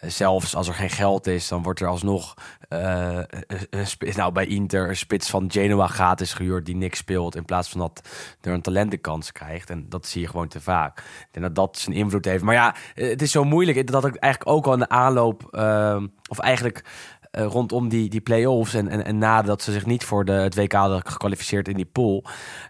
[0.00, 2.34] Eh, Zelfs als er geen geld is, dan wordt er alsnog
[2.68, 6.98] eh, een- een spits- nou, bij Inter een spits van Genoa gratis gehuurd die niks
[6.98, 7.36] speelt.
[7.36, 8.08] In plaats van dat
[8.40, 9.70] er een talentenkans krijgt.
[9.70, 11.02] En dat zie je gewoon te vaak.
[11.30, 12.42] Denk dat dat zijn invloed heeft.
[12.44, 13.86] Maar ja, eh, het is zo moeilijk.
[13.86, 16.84] Dat ik eigenlijk ook al in de aanloop, eh, of eigenlijk
[17.30, 20.72] eh, rondom die, die play-offs en, en, en nadat ze zich niet voor de, WK
[20.72, 22.24] hadden gekwalificeerd in die pool.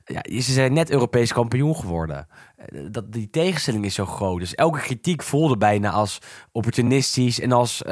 [0.05, 2.27] Ja, ze zijn net Europees kampioen geworden.
[2.57, 4.41] Eh, Dat, die tegenstelling is zo groot.
[4.41, 6.19] Dus elke kritiek voelde bijna als
[6.53, 7.83] opportunistisch en als...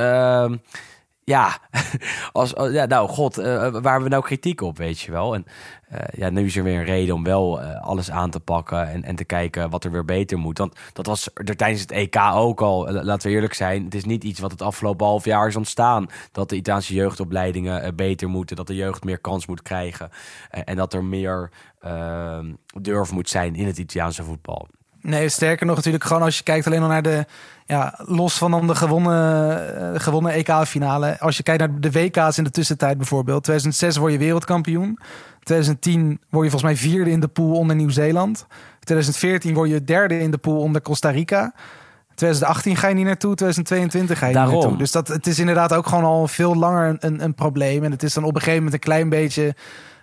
[1.26, 1.58] ehm, ja,
[2.32, 5.34] als, ja, nou god, eh, waar we nou kritiek op, weet je wel?
[5.34, 5.44] En
[5.88, 8.88] eh, ja, nu is er weer een reden om wel eh, alles aan te pakken
[8.88, 10.58] en, en te kijken wat er weer beter moet.
[10.58, 13.84] Want dat was er tijdens het EK ook al, laten we eerlijk zijn.
[13.84, 16.06] Het is niet iets wat het afgelopen half jaar is ontstaan.
[16.32, 20.10] Dat de Italiaanse jeugdopleidingen beter moeten, dat de jeugd meer kans moet krijgen.
[20.50, 21.50] en dat er meer
[21.86, 22.38] eh,
[22.80, 24.68] durf moet zijn in het Italiaanse voetbal.
[25.06, 27.24] Nee, sterker nog natuurlijk gewoon als je kijkt alleen al naar de...
[27.66, 31.20] Ja, los van dan de gewonnen, eh, gewonnen EK-finale.
[31.20, 33.42] Als je kijkt naar de WK's in de tussentijd bijvoorbeeld.
[33.44, 34.98] 2006 word je wereldkampioen.
[35.42, 38.46] 2010 word je volgens mij vierde in de pool onder Nieuw-Zeeland.
[38.80, 41.54] 2014 word je derde in de pool onder Costa Rica.
[42.14, 44.52] 2018 ga je niet naartoe, 2022 ga je Daarom.
[44.52, 44.78] niet naartoe.
[44.78, 47.84] Dus dat, het is inderdaad ook gewoon al veel langer een, een, een probleem.
[47.84, 49.54] En het is dan op een gegeven moment een klein beetje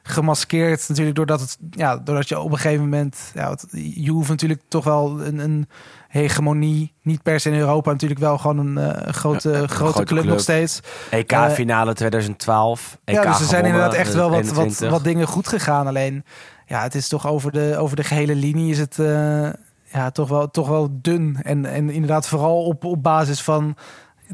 [0.04, 4.30] gemaskeerd natuurlijk doordat het ja doordat je op een gegeven moment ja het, je hoeft
[4.30, 5.68] natuurlijk toch wel een, een
[6.08, 9.74] hegemonie niet per se in Europa natuurlijk wel gewoon een eh, grote Ja, een grote
[9.74, 10.32] grote club, club.
[10.32, 10.80] nog steeds
[11.10, 12.98] EK-finale 2012.
[13.04, 14.90] EK ja dus er zijn gewonnen, inderdaad echt wel wat, wat, 21.
[14.90, 16.26] wat dingen goed gegaan alleen
[16.66, 19.50] ja het is toch over de over de gehele linie is het eh,
[19.84, 23.76] ja toch wel toch wel dun en en inderdaad vooral op op basis van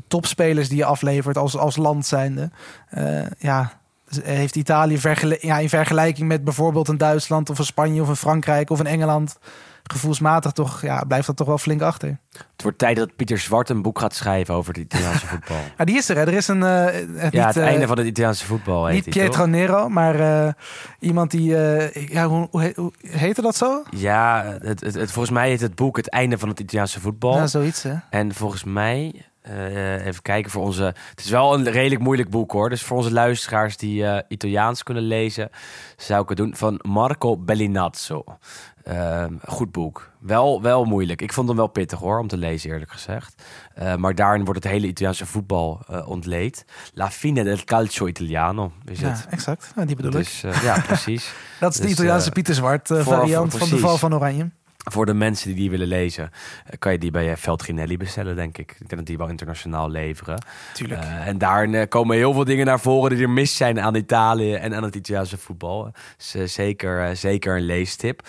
[0.07, 2.49] topspelers die je aflevert als als land zijnde
[2.89, 3.78] Eh, ja
[4.24, 4.99] heeft Italië
[5.39, 8.88] ja, in vergelijking met bijvoorbeeld een Duitsland of een Spanje of een Frankrijk of een
[8.88, 9.38] Engeland
[9.84, 12.18] gevoelsmatig toch ja, blijft dat toch wel flink achter.
[12.32, 15.57] Het wordt tijd dat Pieter Zwart een boek gaat schrijven over het Italiaanse voetbal.
[15.78, 16.16] Ja, die is er.
[16.16, 16.22] Hè.
[16.22, 19.05] Er is een eh, het ja, niet, het eh, einde van het Italiaanse voetbal heet
[19.05, 19.45] niet die, Pietro?
[19.45, 20.53] Nero, maar eh,
[20.99, 23.84] iemand die eh, ja, hoe, hoe, hoe heette dat zo?
[23.91, 27.36] Ja, het, het, het- volgens mij heet het boek Het einde van het Italiaanse voetbal.
[27.36, 27.93] Ja, zoiets hè.
[28.10, 30.83] En volgens mij, eh, even kijken voor onze...
[30.83, 32.69] Het is wel een redelijk moeilijk boek hoor.
[32.69, 35.49] Dus voor onze luisteraars die eh, Italiaans kunnen lezen...
[35.97, 38.23] zou ik het doen van Marco Bellinazzo.
[38.83, 40.11] Ehm, goed boek.
[40.19, 41.21] Wel, wel moeilijk.
[41.21, 43.43] Ik vond hem wel pittig hoor, om te lezen eerlijk gezegd.
[43.73, 46.65] Eh, maar daarin wordt het hele Italiaanse voetbal ontleed.
[46.93, 49.25] La fine del calcio italiano is Ja, het.
[49.29, 49.71] exact.
[49.75, 50.17] Ja, die bedoel ik.
[50.17, 51.33] Dus ja, precies.
[51.59, 54.49] Dat is de dus, Italiaanse Pieter Zwart variant van de val van Oranje.
[54.91, 56.32] Voor de mensen die die willen lezen,
[56.65, 58.71] eh, kan je die bij eh, Veldginelli bestellen, denk ik.
[58.71, 60.43] Ik denk dat die wel internationaal leveren.
[60.73, 61.01] Tuurlijk.
[61.01, 63.95] Eh, en daarin eh, komen heel veel dingen naar voren die er mis zijn aan
[63.95, 65.91] Italië en aan het Italiaanse voetbal.
[66.17, 68.27] Dus eh, zeker, eh, zeker een leestip.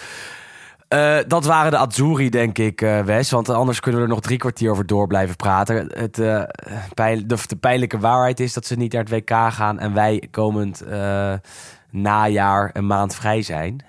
[0.88, 3.30] Eh, dat waren de Azzurri, denk ik, eh, Wes.
[3.30, 5.90] Want anders kunnen we er nog drie kwartier over door blijven praten.
[5.94, 6.42] Het, eh,
[6.94, 9.78] pijl- de, de pijnlijke waarheid is dat ze niet naar het WK gaan...
[9.78, 11.32] en wij komend eh,
[11.90, 13.84] najaar een maand vrij zijn.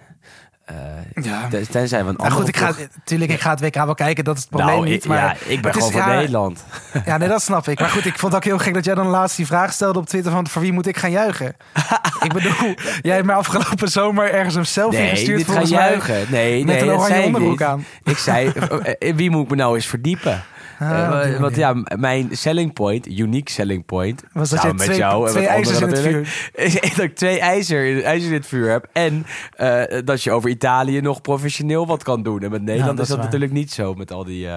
[1.15, 1.47] Eh, Ja.
[1.49, 2.71] ten- Tenzij we een Nou goed, ik ga,
[3.03, 4.23] tuurlijk, ik ga het WK wel kijken.
[4.23, 5.03] Dat is het probleem nou, niet.
[5.03, 6.63] ik- Maar ja, ik ben gewoon van ja, Nederland.
[7.05, 7.79] Ja, nee, dat snap ik.
[7.79, 9.99] Maar goed, ik vond het ook heel gek dat jij dan laatst die vraag stelde
[9.99, 11.55] op Twitter van voor wie moet ik gaan juichen?
[12.25, 15.69] ik bedoel, jij hebt mij afgelopen zomer ergens een selfie Nee, gestuurd niet gaan mij.
[15.69, 16.25] juichen.
[16.29, 17.67] Nee, met nee, een oranje onderbroek niet.
[17.67, 17.85] aan.
[18.03, 20.43] Ik zei, eh, eh, wie moet ik me nou eens verdiepen?
[20.81, 24.97] Eh, op die want ja, mijn selling point, unique selling point, Was dat met twee-
[24.97, 28.69] jou en twee ijzers in het is dat ik twee ijzer, ijzer in het vuur
[28.69, 28.87] heb.
[28.93, 29.25] En
[29.55, 32.41] eh, dat je over Italië nog professioneel wat kan doen.
[32.43, 33.25] En met Nederland dat is dat waar.
[33.25, 34.47] natuurlijk niet zo met al die...
[34.47, 34.55] eh,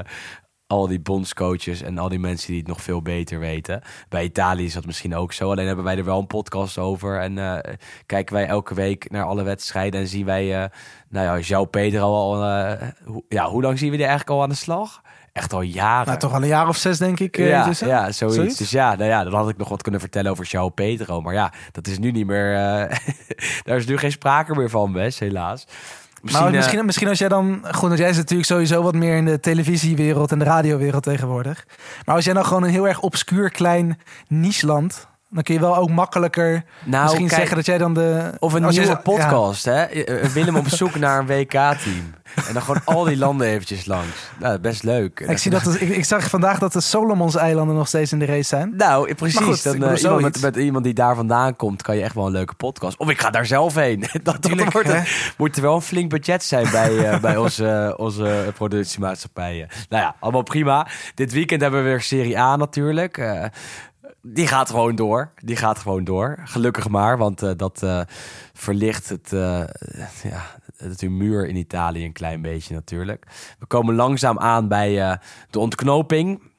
[0.67, 3.83] al die bondscoaches en al die mensen die het nog veel beter weten.
[4.09, 5.51] Bij Italië is dat misschien ook zo.
[5.51, 7.21] Alleen hebben wij er wel een podcast over.
[7.21, 7.75] En eh,
[8.07, 10.01] kijken wij elke week naar alle wedstrijden.
[10.01, 10.69] En zien wij, eh,
[11.09, 12.45] nou ja, João Pedro al...
[12.45, 15.03] eh, hoe, ja, hoe lang zien we die eigenlijk al aan de slag?
[15.35, 16.07] Echt al jaren.
[16.07, 17.39] Nou, toch al een jaar of zes, denk ik.
[17.39, 18.37] eh, Ja, dus, ja zoiets.
[18.37, 18.57] Zoiets?
[18.57, 21.21] Dus ja, nou ja, dan had ik nog wat kunnen vertellen over João Pedro.
[21.21, 22.55] Maar ja, dat is nu niet meer...
[22.55, 22.97] eh,
[23.65, 25.67] daar is nu geen sprake meer van, Wes, helaas.
[26.23, 27.61] Maar eh, misschien, misschien als jij dan...
[27.71, 31.67] Goed, want jij zit natuurlijk sowieso wat meer in de televisiewereld en de radiowereld tegenwoordig.
[32.05, 35.07] Maar als jij dan gewoon een heel erg obscuur klein niche-land...
[35.35, 38.33] dan kun je wel ook makkelijker nou, misschien kijk, zeggen dat jij dan de...
[38.39, 38.95] Of een nieuwe ja.
[38.95, 39.83] podcast, hè?
[39.83, 42.15] Eh, Willem op zoek naar een WK-team.
[42.47, 44.31] En dan gewoon al die landen eventjes langs.
[44.39, 45.21] Nou, best leuk.
[45.21, 48.43] Ik, zie dat, ik, ik zag vandaag dat de Solomons-eilanden nog steeds in de race
[48.43, 48.73] zijn.
[48.77, 49.41] Nou, precies.
[49.41, 52.27] Maar goed, dan, eh, iemand met, iemand die daar vandaan komt, kan je echt wel
[52.27, 52.97] een leuke podcast.
[52.99, 54.01] Of ik ga daar zelf heen.
[54.13, 54.89] Dat, dat Tuurlijk, wordt
[55.37, 59.69] moet er wel een flink budget zijn bij, eh, bij onze, onze productiemaatschappijen.
[59.89, 60.87] Nou ja, allemaal prima.
[61.15, 63.19] Dit weekend hebben we weer Serie A natuurlijk.
[63.19, 63.45] Eh,
[64.27, 65.33] die gaat gewoon door.
[65.37, 66.41] Die gaat gewoon door.
[66.45, 68.01] Gelukkig maar, want eh, dat eh,
[68.53, 69.65] verlicht het, eh,
[70.23, 70.43] ja,
[70.99, 73.27] humeur in Italië een klein beetje natuurlijk.
[73.59, 75.19] We komen langzaam aan bij
[75.51, 76.53] de ontknoping.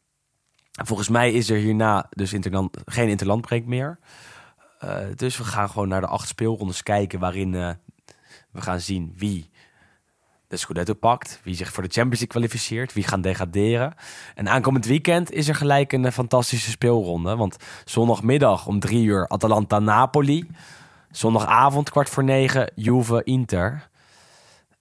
[0.72, 3.99] Volgens mij is er hierna dus interland, geen interlandbreek meer.
[5.16, 7.20] Dus we gaan gewoon naar de acht speelrondes kijken...
[7.20, 7.51] waarin
[8.51, 9.49] we gaan zien wie
[10.56, 11.39] de Scudetto pakt...
[11.43, 12.93] wie zich voor de Champions League kwalificeert...
[12.93, 13.93] wie gaan degraderen.
[14.36, 17.36] En aankomend weekend is er gelijk een eh, fantastische speelronde.
[17.36, 20.47] Want zondagmiddag om drie uur Atalanta-Napoli...
[21.12, 23.89] zondagavond kwart voor negen Juve-Inter...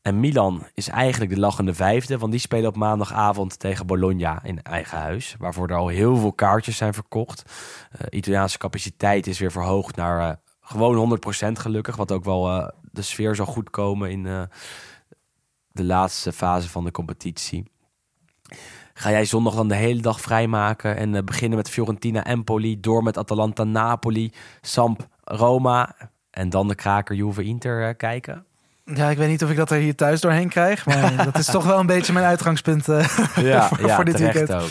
[0.02, 4.62] En Milan is eigenlijk de lachende vijfde, want die spelen op maandagavond tegen Bologna in
[4.62, 5.34] eigen huis.
[5.38, 7.42] Waarvoor er al heel veel kaartjes zijn verkocht.
[7.90, 11.18] Eh Italiaanse capaciteit is weer verhoogd naar eh, gewoon
[11.48, 11.96] 100% gelukkig.
[11.96, 14.48] Wat ook wel de sfeer zal goed komen in
[15.74, 17.70] de laatste fase van de competitie.
[18.94, 23.02] Ga jij zondag dan de hele dag vrijmaken en eh, beginnen met Fiorentina Empoli, door
[23.02, 25.94] met Atalanta Napoli, Samp Roma
[26.30, 28.44] en dan de kraker Juve Inter eh, kijken?
[28.84, 30.86] Ja, ik weet niet of ik dat er hier thuis doorheen krijg.
[30.86, 34.18] Maar dat is toch wel een beetje mijn uitgangspunt eh, Ja, voor, ja voor dit
[34.18, 34.52] weekend.
[34.52, 34.68] ook.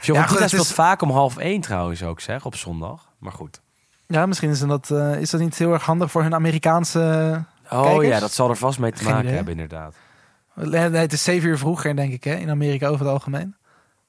[0.00, 3.12] Fiorentina speelt is- vaak om half één trouwens ook, zeg, op zondag.
[3.18, 3.60] Maar goed.
[4.06, 7.44] Ja, misschien is dat, is dat niet heel erg handig voor hun Amerikaanse...
[7.70, 8.06] Oh Kijkers?
[8.08, 9.94] ja, dat zal er vast mee te maken hebben, inderdaad.
[10.62, 13.56] Nee, het is zeven uur vroeger, denk ik, hè, in Amerika over het algemeen.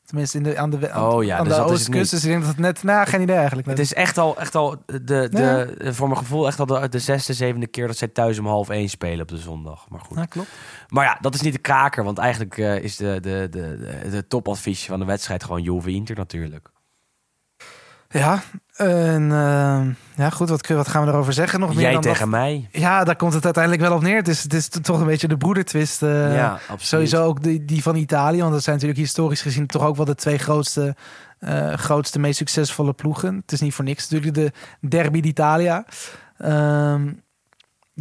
[0.09, 2.11] Tenminste, in de, aan de, aan, Oh ja, aan dus de oostkust.
[2.11, 2.83] Dus ik denk dat het net...
[2.83, 3.67] Nou, geen idee eigenlijk.
[3.67, 6.99] Het is echt al, echt al de, de, voor mijn gevoel echt al de, de
[6.99, 9.89] zesde, zevende keer dat zij thuis om half één spelen op de zondag.
[9.89, 10.17] Maar goed.
[10.17, 10.49] Ja, klopt.
[10.87, 14.09] Maar ja, dat is niet de kraker, want eigenlijk eh, is de, de, de, de,
[14.09, 16.69] de topadvies van de wedstrijd gewoon Juve Inter natuurlijk.
[18.11, 18.41] Ja,
[18.75, 19.81] en, eh,
[20.15, 21.59] ja goed, wat, wat gaan we erover zeggen?
[21.59, 22.11] Nog meer Jij dan dat?
[22.11, 22.67] tegen mij.
[22.71, 24.15] Ja, daar komt het uiteindelijk wel op neer.
[24.15, 26.03] Het is, het is toch een beetje de broedertwist.
[26.03, 26.81] eh, ja, absoluut.
[26.81, 28.39] Sowieso ook die, die van Italië.
[28.39, 30.95] Want dat zijn natuurlijk historisch gezien toch ook wel de twee grootste,
[31.39, 33.35] eh, grootste meest succesvolle ploegen.
[33.35, 34.33] Het is niet voor niks natuurlijk
[34.81, 35.85] de Derby d'Italia.
[36.37, 37.11] Ehm,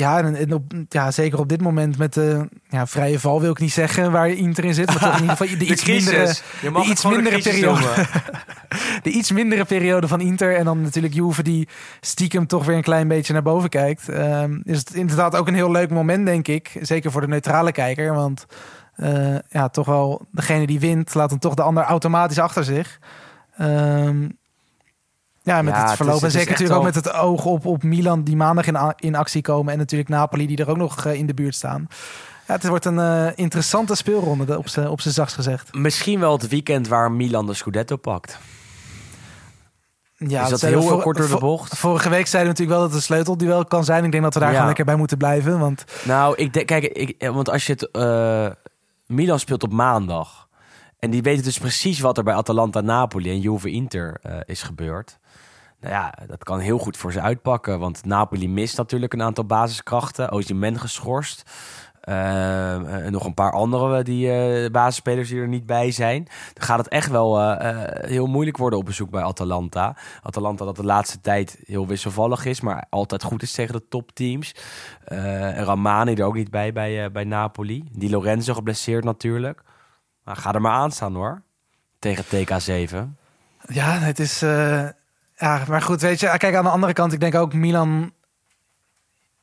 [0.01, 3.51] ja, en, en op, ja, zeker op dit moment met de ja, vrije val wil
[3.51, 4.87] ik niet zeggen waar Inter in zit.
[4.87, 7.85] Maar toch in ieder geval de, iets mindere, Je mag de iets mindere periode.
[9.03, 10.57] de iets mindere periode van Inter.
[10.57, 11.69] En dan natuurlijk Juve die
[12.01, 14.09] stiekem toch weer een klein beetje naar boven kijkt.
[14.09, 16.79] Ehm, is het inderdaad ook een heel leuk moment, denk ik.
[16.81, 18.15] Zeker voor de neutrale kijker.
[18.15, 18.47] Want
[18.95, 22.99] eh, ja, toch wel degene die wint, laat dan toch de ander automatisch achter zich.
[23.57, 24.29] Ehm,
[25.49, 26.17] ja, met Ja, het het verloop.
[26.17, 28.95] is- en zeker natuurlijk ook wel- met het oog op, op Milan die maandag in,
[28.97, 29.73] in actie komen.
[29.73, 31.87] En natuurlijk Napoli die er ook nog eh, in de buurt staan.
[32.47, 35.75] Ja, het wordt een eh, interessante speelronde, de- op op zijn zachtst gezegd.
[35.75, 38.39] Misschien wel het weekend waar Milan de Scudetto pakt.
[40.17, 41.79] Ja, is dat heel vor- kort door de bocht?
[41.79, 44.05] Vorige week zeiden we natuurlijk wel dat het een sleutelduel kan zijn.
[44.05, 44.53] Ik denk dat we daar Ja.
[44.55, 45.59] gewoon lekker bij moeten blijven.
[45.59, 47.89] Want Nou, ik denk, kijk, ik, eh, want als je het.
[49.07, 50.47] Milan speelt op maandag.
[50.99, 55.19] En die weten dus precies wat er bij Atalanta Napoli en Juve Inter is gebeurd.
[55.81, 57.79] Nou ja, dat kan heel goed voor ze uitpakken.
[57.79, 60.31] Want Napoli mist natuurlijk een aantal basiskrachten.
[60.33, 61.43] Osimhen geschorst.
[62.01, 66.25] Eh, en nog een paar andere die eh, basisspelers die er niet bij zijn.
[66.53, 69.97] Dan gaat het echt wel eh, eh, heel moeilijk worden op bezoek bij Atalanta.
[70.23, 74.55] Atalanta dat de laatste tijd heel wisselvallig is, maar altijd goed is tegen de topteams.
[75.05, 77.89] Eh Ramani er ook niet bij bij, eh, bij Napoli.
[77.93, 79.63] Die Lorenzo geblesseerd natuurlijk.
[80.25, 81.43] Maar ga er maar aan staan hoor.
[81.99, 82.97] Tegen TK7.
[83.69, 84.43] ja, het is...
[84.43, 84.89] eh,
[85.39, 86.35] ja, maar goed, weet je.
[86.37, 88.13] Kijk, aan de andere kant, ik denk ook Milan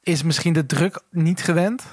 [0.01, 1.83] is misschien de druk niet gewend.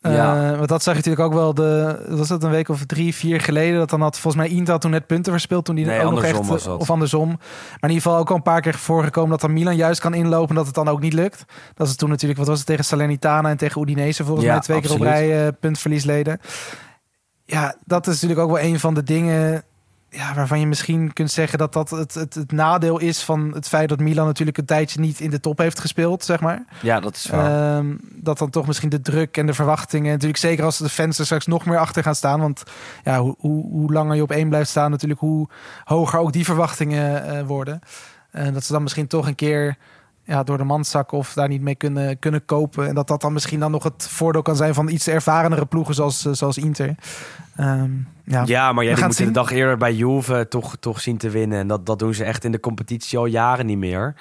[0.00, 0.50] Ja.
[0.50, 3.14] Eh, want dat zag je natuurlijk ook wel, de, was dat een week of drie,
[3.14, 5.84] vier geleden, dat dan had volgens mij Inter had toen net punten verspeeld toen die
[5.84, 7.28] Nee, ook nog echt, of andersom.
[7.28, 7.38] Maar
[7.80, 10.48] in ieder geval ook al een paar keer voorgekomen dat dan Milan juist kan inlopen
[10.48, 11.44] en dat het dan ook niet lukt.
[11.74, 14.60] Dat is toen natuurlijk, wat was het, tegen Salernitana en tegen Udinese volgens Ja, mij
[14.60, 16.40] twee keer op rij eh, puntverlies leden.
[17.44, 19.64] Ja, dat is natuurlijk ook wel een van de dingen
[20.14, 23.68] ja, waarvan je misschien kunt zeggen dat dat het, het, het nadeel is van het
[23.68, 26.64] feit dat Milan natuurlijk een tijdje niet in de top heeft gespeeld, zeg maar.
[26.82, 27.76] Ja, dat is waar.
[27.76, 30.12] Ehm, dat dan toch misschien de druk en de verwachtingen.
[30.12, 32.40] Natuurlijk zeker als de fans er straks nog meer achter gaan staan.
[32.40, 32.62] Want
[33.04, 35.48] ja, hoe, hoe, hoe langer je op één blijft staan, natuurlijk hoe
[35.84, 37.80] hoger ook die verwachtingen eh, worden.
[38.30, 39.76] En dat ze dan misschien toch een keer
[40.24, 42.88] ja, door de mand zakken of daar niet mee kunnen, kunnen kopen.
[42.88, 45.94] En dat dat dan misschien dan nog het voordeel kan zijn van iets ervarenere ploegen
[45.94, 46.94] zoals, eh, zoals Inter.
[47.56, 47.90] Ehm,
[48.24, 48.42] ja.
[48.46, 51.58] ja, maar jij moet de dag eerder bij Juve toch, toch zien te winnen.
[51.58, 54.14] En dat, dat doen ze echt in de competitie al jaren niet meer.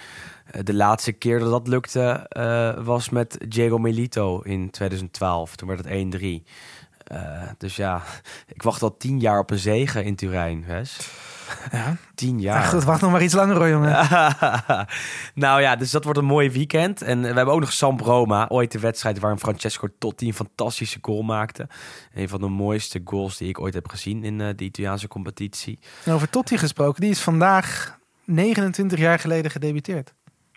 [0.46, 5.56] Eh, De laatste keer dat dat lukte eh, was met Diego Milito in 2012.
[5.56, 6.44] Toen werd het 1-3.
[7.04, 8.02] Eh, dus ja,
[8.56, 11.10] ik wacht al tien jaar op een zegen in Turijn, Wes.
[11.72, 11.96] Ja.
[12.16, 12.64] Tien Ja, jaar.
[12.64, 13.92] goed, wacht nog maar iets langer hoor, jongen.
[15.34, 17.02] nou ja, dus dat wordt een mooi weekend.
[17.02, 18.46] En we hebben ook nog Samp Roma.
[18.50, 21.68] Ooit de wedstrijd waarin Francesco Totti een fantastische goal maakte.
[22.14, 25.80] Een van de mooiste goals die ik ooit heb gezien in eh, de Italiaanse competitie.
[26.06, 30.14] En Over Totti gesproken, die is vandaag 29 jaar geleden gedebuteerd.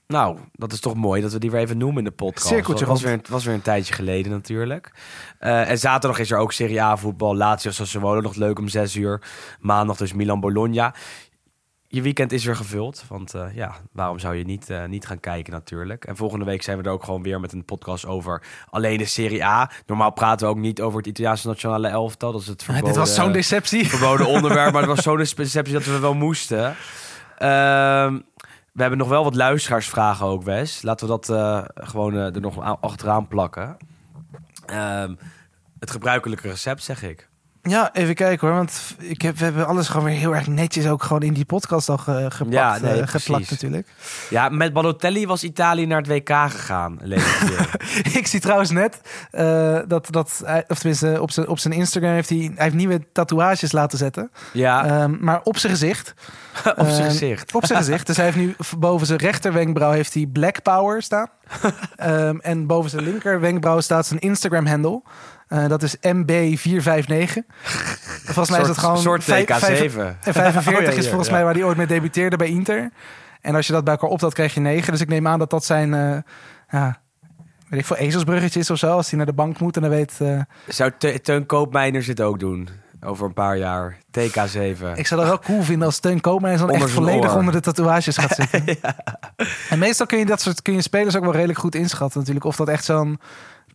[0.07, 2.47] Nou, dat is toch mooi dat we die weer even noemen in de podcast.
[2.47, 4.93] Cirkeltje Dat was weer, het was weer een tijdje geleden natuurlijk.
[5.39, 7.37] Eh, en zaterdag is er ook Serie A voetbal.
[7.37, 9.23] Lazio Sassuolo nog leuk om 6 uur.
[9.61, 10.95] Maandag dus Milan Bologna.
[11.89, 13.05] Je weekend is weer gevuld.
[13.09, 16.05] Want eh, ja, waarom zou je niet, eh, niet gaan kijken natuurlijk.
[16.05, 19.05] En volgende week zijn we er ook gewoon weer met een podcast over alleen de
[19.05, 19.71] Serie A.
[19.87, 22.33] Normaal praten we ook niet over het Italiaanse nationale elftal.
[22.33, 23.89] Dat is het Ja, verboden, dit was zo'n deceptie.
[23.89, 24.73] verboden onderwerp.
[24.73, 26.77] maar het was zo'n deceptie dat we wel moesten.
[27.39, 28.19] Ehm,
[28.77, 30.83] we hebben nog wel wat luisteraarsvragen ook, Wes.
[30.83, 33.77] Laten we dat eh, gewoon eh, er nog aan- achteraan plakken.
[34.67, 35.15] Ehm,
[35.79, 37.29] het gebruikelijke recept, zeg ik.
[37.69, 38.57] Ja, even kijken hoor.
[38.57, 41.45] Want ik heb, we hebben alles gewoon weer heel erg netjes ook gewoon in die
[41.45, 43.89] podcast al ge- gepakt, Ja, nee, eh, geplakt natuurlijk.
[44.31, 46.99] Ja, met Balotelli was Italië naar het WK gegaan.
[48.19, 49.01] ik zie trouwens net
[49.31, 52.75] eh, dat, dat hij, of tenminste op zijn, op zijn Instagram heeft hij, hij heeft
[52.75, 54.31] nieuwe tatoeages laten zetten.
[54.53, 56.15] ja, Ehm, maar op zijn gezicht.
[56.65, 57.55] op zijn Ehm, gezicht.
[57.55, 58.07] Op zijn gezicht.
[58.07, 61.27] Dus hij heeft nu boven zijn rechter wenkbrauw heeft hij Black Power staan.
[61.97, 65.03] Ehm, en boven zijn linker wenkbrauw staat zijn Instagram handle.
[65.49, 67.43] Eh, dat is MB459.
[68.25, 69.99] Volgens mij is dat gewoon soort vijf- vijf- TK7.
[70.21, 71.35] En 45 Oh, ja, is volgens ja.
[71.35, 72.91] mij waar hij ooit mee debuteerde bij Inter.
[73.41, 74.93] En als je dat bij elkaar optelt, krijg je 9.
[74.93, 75.95] Dus ik neem aan dat dat zijn...
[75.95, 76.17] eh
[76.71, 77.01] ja,
[77.69, 78.91] weet ik veel, ezelsbruggetje is of zo.
[78.91, 80.15] Als hij naar de bank moet en dan weet...
[80.19, 82.69] eh, Zou Te- Teun Koopmeiners dit ook doen?
[83.01, 83.97] Over een paar jaar.
[84.19, 84.95] TK7.
[84.95, 87.37] ik zou dat wel cool vinden als Teun Koopmeiners dan Onder echt volledig oor.
[87.39, 88.79] onder de tatoeages gaat zitten.
[89.69, 92.47] En meestal kun je dat soort kun je spelers ook wel redelijk goed inschatten natuurlijk.
[92.47, 93.21] Of dat echt zo'n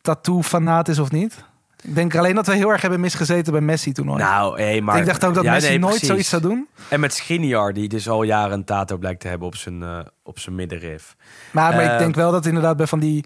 [0.02, 1.44] tattoo-fanaat is of niet.
[1.82, 4.20] Ik denk alleen dat we heel erg hebben misgezeten bij Messi toen ooit.
[4.24, 4.98] Nou, maar...
[4.98, 6.68] ik dacht ook dat Ja, Messi nee, nooit zoiets zou doen.
[6.90, 10.00] En met Skriniar, die dus al jaren een tato blijkt te hebben op zijn, eh,
[10.24, 11.16] op zijn middenrif.
[11.52, 13.26] Maar, maar Eh, ik denk wel dat inderdaad bij van die...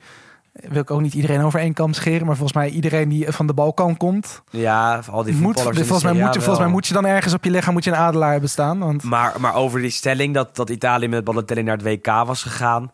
[0.53, 2.25] Wil ik ook niet iedereen over één kam scheren.
[2.25, 4.41] Maar volgens mij iedereen die van de Balkan komt...
[4.49, 6.69] Ja, al die Moet, volgens, mij moet, je- volgens mij wel.
[6.69, 8.79] moet je dan ergens op je lichaam moet je een adelaar hebben staan.
[8.79, 12.41] Want Maar, maar over die stelling dat, dat Italië met Balotelli naar het WK was
[12.43, 12.91] gegaan...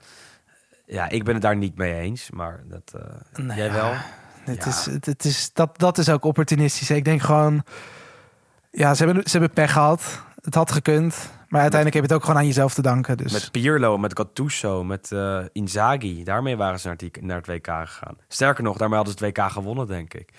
[0.86, 3.02] Ja, ik ben het daar niet mee eens, maar dat,
[3.36, 4.04] Nou jij ja.
[4.44, 4.70] Het Ja.
[4.70, 6.90] is, het, het is, dat, dat is ook opportunistisch.
[6.90, 7.64] Ik denk gewoon...
[8.72, 10.24] Ja, ze hebben, ze hebben pech gehad.
[10.42, 11.32] Het had gekund.
[11.48, 13.18] Maar uiteindelijk heb je het ook gewoon aan jezelf te danken.
[13.18, 13.32] Dus.
[13.32, 16.24] Met Pirlo, met Gattuso, met eh, Inzaghi.
[16.24, 18.18] Daarmee waren ze naar het, naar het WK gegaan.
[18.28, 20.30] Sterker nog, daarmee hadden ze het WK gewonnen, denk ik.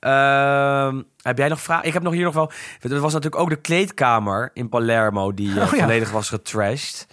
[0.00, 1.86] Ehm, heb jij nog vragen?
[1.86, 2.50] Ik heb nog hier nog wel...
[2.80, 5.34] Er was natuurlijk ook de kleedkamer in Palermo...
[5.34, 5.78] die eh, Oh ja.
[5.78, 7.06] volledig was getrashed.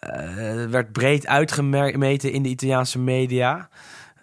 [0.00, 3.68] Eh, werd breed uitgemeten in de Italiaanse media.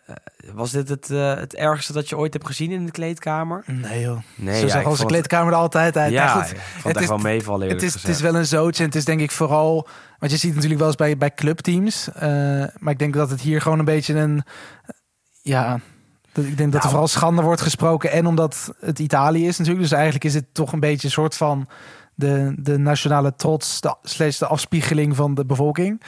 [0.08, 0.16] Eh,
[0.54, 3.64] was dit het, eh, het ergste dat je ooit hebt gezien in de kleedkamer?
[3.66, 4.18] Nee joh.
[4.36, 6.12] Nee, Zo ja, zag onze kleedkamer er altijd uit.
[6.12, 8.82] Ja, goed, het, het echt is- wel meevallen Het is, het is wel een zootje.
[8.84, 9.88] En het is denk ik vooral...
[10.20, 12.10] Want je ziet natuurlijk wel eens bij, bij clubteams.
[12.14, 12.22] eh,
[12.78, 14.44] maar ik denk dat het hier gewoon een beetje een...
[15.42, 15.80] Ja...
[16.32, 16.90] dat- Ik denk dat er Nou.
[16.90, 18.12] vooral schande wordt gesproken.
[18.12, 19.84] En omdat het Italië is natuurlijk.
[19.90, 21.68] Dus eigenlijk is het toch een beetje een soort van...
[22.20, 26.02] De, de nationale trots, de, slash de afspiegeling van de bevolking.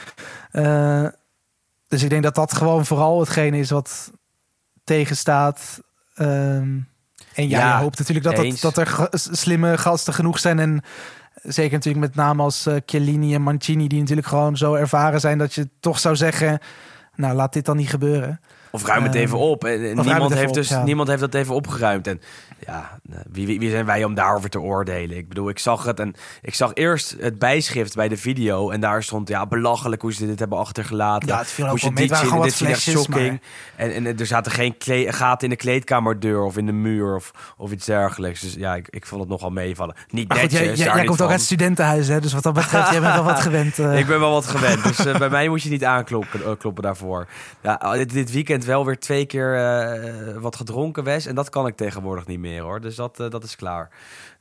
[1.90, 4.10] Dus ik denk dat dat gewoon vooral hetgene is wat
[4.84, 5.80] tegenstaat.
[6.14, 6.78] Ehm,
[7.34, 10.58] en ja, Ja, je hoopt natuurlijk dat, dat, dat er slimme gasten genoeg zijn.
[10.58, 10.82] En
[11.42, 13.88] zeker natuurlijk met name als eh Chiellini en Mancini...
[13.88, 16.58] die natuurlijk gewoon zo ervaren zijn dat je toch zou zeggen...
[17.14, 18.40] nou, laat dit dan niet gebeuren.
[18.70, 19.64] Of ruim het Ehm, even op.
[19.64, 20.82] En, niemand, heeft op, dus, ja.
[20.84, 22.06] niemand heeft dat even opgeruimd.
[22.06, 22.20] En
[22.66, 22.98] ja,
[23.30, 25.16] wie, wie, wie zijn wij om daarover te oordelen?
[25.16, 28.70] Ik bedoel, ik zag het en ik zag eerst het bijschrift bij de video.
[28.70, 31.28] En daar stond, ja, belachelijk hoe ze dit hebben achtergelaten.
[31.28, 31.84] Ja, het viel ook hoe ze
[32.30, 32.94] wel dit zien.
[32.94, 33.38] Dit echt.
[33.76, 34.74] En, en er zaten geen
[35.12, 38.40] gaten in de kleedkamerdeur of in de muur of, of iets dergelijks.
[38.40, 39.94] Dus ja, ik, ik vond het nogal meevallen.
[40.10, 42.20] Niet Maar goed, jij, jij, komt ook uit studentenhuis, hè?
[42.20, 43.78] Dus wat dat betreft, jij bent wel wat gewend.
[43.78, 43.98] eh.
[43.98, 46.82] Ik ben wel wat gewend, dus eh, bij mij moet je niet aankloppen eh, kloppen
[46.82, 47.26] daarvoor.
[47.62, 51.26] Ja, dit, dit weekend wel weer twee keer eh, wat gedronken, Wes.
[51.26, 52.80] En dat kan ik tegenwoordig niet meer, hoor.
[52.80, 53.90] Dus dat, eh, dat is klaar.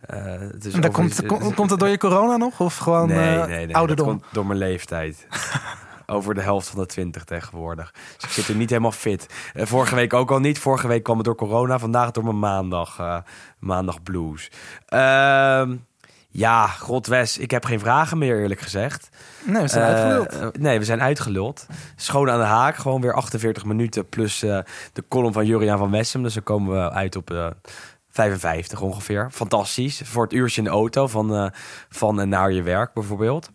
[0.02, 2.60] Eh, het is en dat komt, kom- komt dat door je corona nog?
[2.60, 4.08] Of gewoon nee, eh, nee, nee, ouderdom?
[4.08, 5.28] Dat komt door mijn leeftijd.
[6.06, 7.92] Over de helft van de twintig tegenwoordig.
[8.16, 9.28] Dus ik zit er niet helemaal fit.
[9.54, 10.60] Eh, vorige week ook al niet.
[10.60, 11.80] Vorige week kwam het door corona.
[11.80, 13.18] Vandaag door mijn maandag, eh,
[13.60, 14.52] maandag blues.
[14.86, 15.76] Ehm,
[16.32, 19.10] ja, god Wes, ik heb geen vragen meer eerlijk gezegd.
[19.46, 20.54] Nee, we zijn Eh, uitgeluld.
[20.56, 21.66] eh, nee, we zijn uitgeluld.
[21.96, 22.76] Schoon aan de haak.
[22.76, 24.60] Gewoon weer 48 minuten plus eh,
[24.94, 26.24] de column van Juriaan van Wessem.
[26.24, 27.48] Dus dan komen we uit op eh
[28.12, 29.28] 55 ongeveer.
[29.32, 30.02] Fantastisch.
[30.06, 31.46] Voor het uurtje in de auto van, eh,
[31.90, 33.50] van en naar je werk bijvoorbeeld.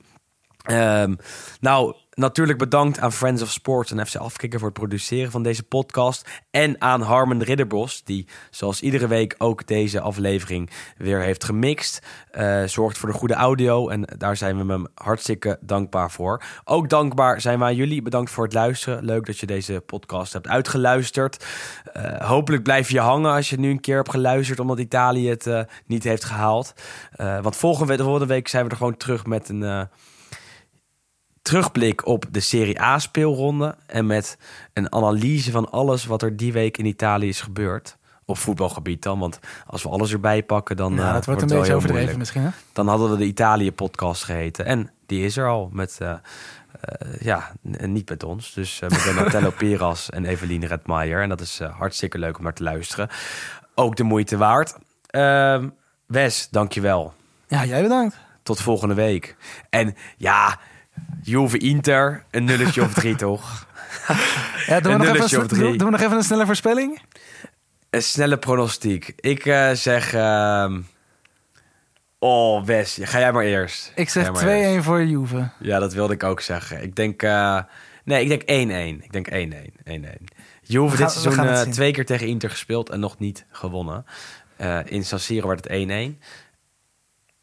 [0.64, 1.14] Ehm,
[1.60, 5.62] nou, natuurlijk bedankt aan Friends of Sports en FC Afkikken voor het produceren van deze
[5.62, 6.42] podcast.
[6.50, 12.06] En aan Harmen Ridderbos, die zoals iedere week ook deze aflevering weer heeft gemixt.
[12.30, 16.42] Eh, zorgt voor de goede audio en daar zijn we hem hartstikke dankbaar voor.
[16.64, 18.02] Ook dankbaar zijn aan jullie.
[18.02, 19.04] Bedankt voor het luisteren.
[19.04, 21.44] Leuk dat je deze podcast hebt uitgeluisterd.
[21.92, 25.46] Eh, hopelijk blijf je hangen als je nu een keer hebt geluisterd omdat Italië het
[25.46, 26.72] eh, niet heeft gehaald.
[27.12, 29.88] Eh, want volgende volgende week zijn we er gewoon terug met een...
[31.44, 34.38] terugblik op de Serie A speelronde en met
[34.72, 37.96] een analyse van alles wat er die week in Italië is gebeurd.
[38.24, 41.48] Op voetbalgebied dan, want als we alles erbij pakken, dan ja, eh, dat wordt een
[41.48, 42.18] beetje overdreven moeilijk.
[42.18, 42.48] misschien, hè?
[42.72, 44.64] Dan hadden we de Italië-podcast geheten.
[44.64, 48.52] En die is er al met, eh, eh, ja, niet met ons.
[48.52, 51.22] Dus met Donatello Peras en Eveline Redmaier.
[51.22, 53.08] En dat is hartstikke leuk om naar te luisteren.
[53.74, 54.76] Ook de moeite waard.
[55.06, 55.68] Ehm
[56.06, 57.14] Wes, dankjewel.
[57.48, 58.16] Ja, jij bedankt.
[58.42, 59.36] Tot volgende week.
[59.70, 60.58] En ja,
[61.24, 63.66] Juve Inter, een nulletje of drie toch?
[64.66, 65.60] Ja, doen, we nog even een, of sne- drie.
[65.60, 67.00] doen, doen we nog even een snelle voorspelling?
[67.90, 69.12] Een snelle pronostiek.
[69.16, 70.14] Ik eh, zeg...
[70.14, 70.80] ehm,
[72.18, 73.92] Oh, Wes, ga jij maar eerst.
[73.94, 74.84] Ik zeg maar 2-1 eerst.
[74.84, 75.48] voor Juve.
[75.58, 76.82] Ja, dat wilde ik ook zeggen.
[76.82, 77.22] Ik denk...
[77.22, 77.60] eh,
[78.04, 78.68] nee, ik denk
[79.00, 79.04] 1-1.
[79.04, 79.34] Ik denk 1-1.
[79.90, 80.36] 1-1.
[80.62, 84.04] Juve dit seizoen eh, twee keer tegen Inter gespeeld en nog niet gewonnen.
[84.84, 86.18] In San Siro werd het 1-1.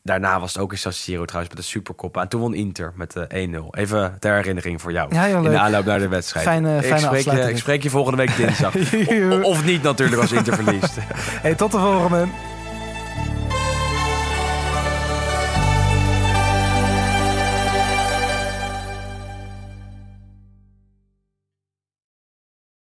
[0.04, 2.22] Daarna was het ook in San Siro trouwens met de Supercoppa.
[2.22, 3.56] En toen won Inter met eh, 1-0.
[3.72, 5.16] Even ter herinnering voor jou.
[5.16, 6.46] Ja, in de aanloop naar de wedstrijd.
[6.46, 8.76] Fijne- ik, fijne spreek je, ik spreek je volgende week dinsdag.
[9.32, 10.96] O- of niet natuurlijk als Inter verliest.
[11.42, 12.26] Hey, tot de volgende.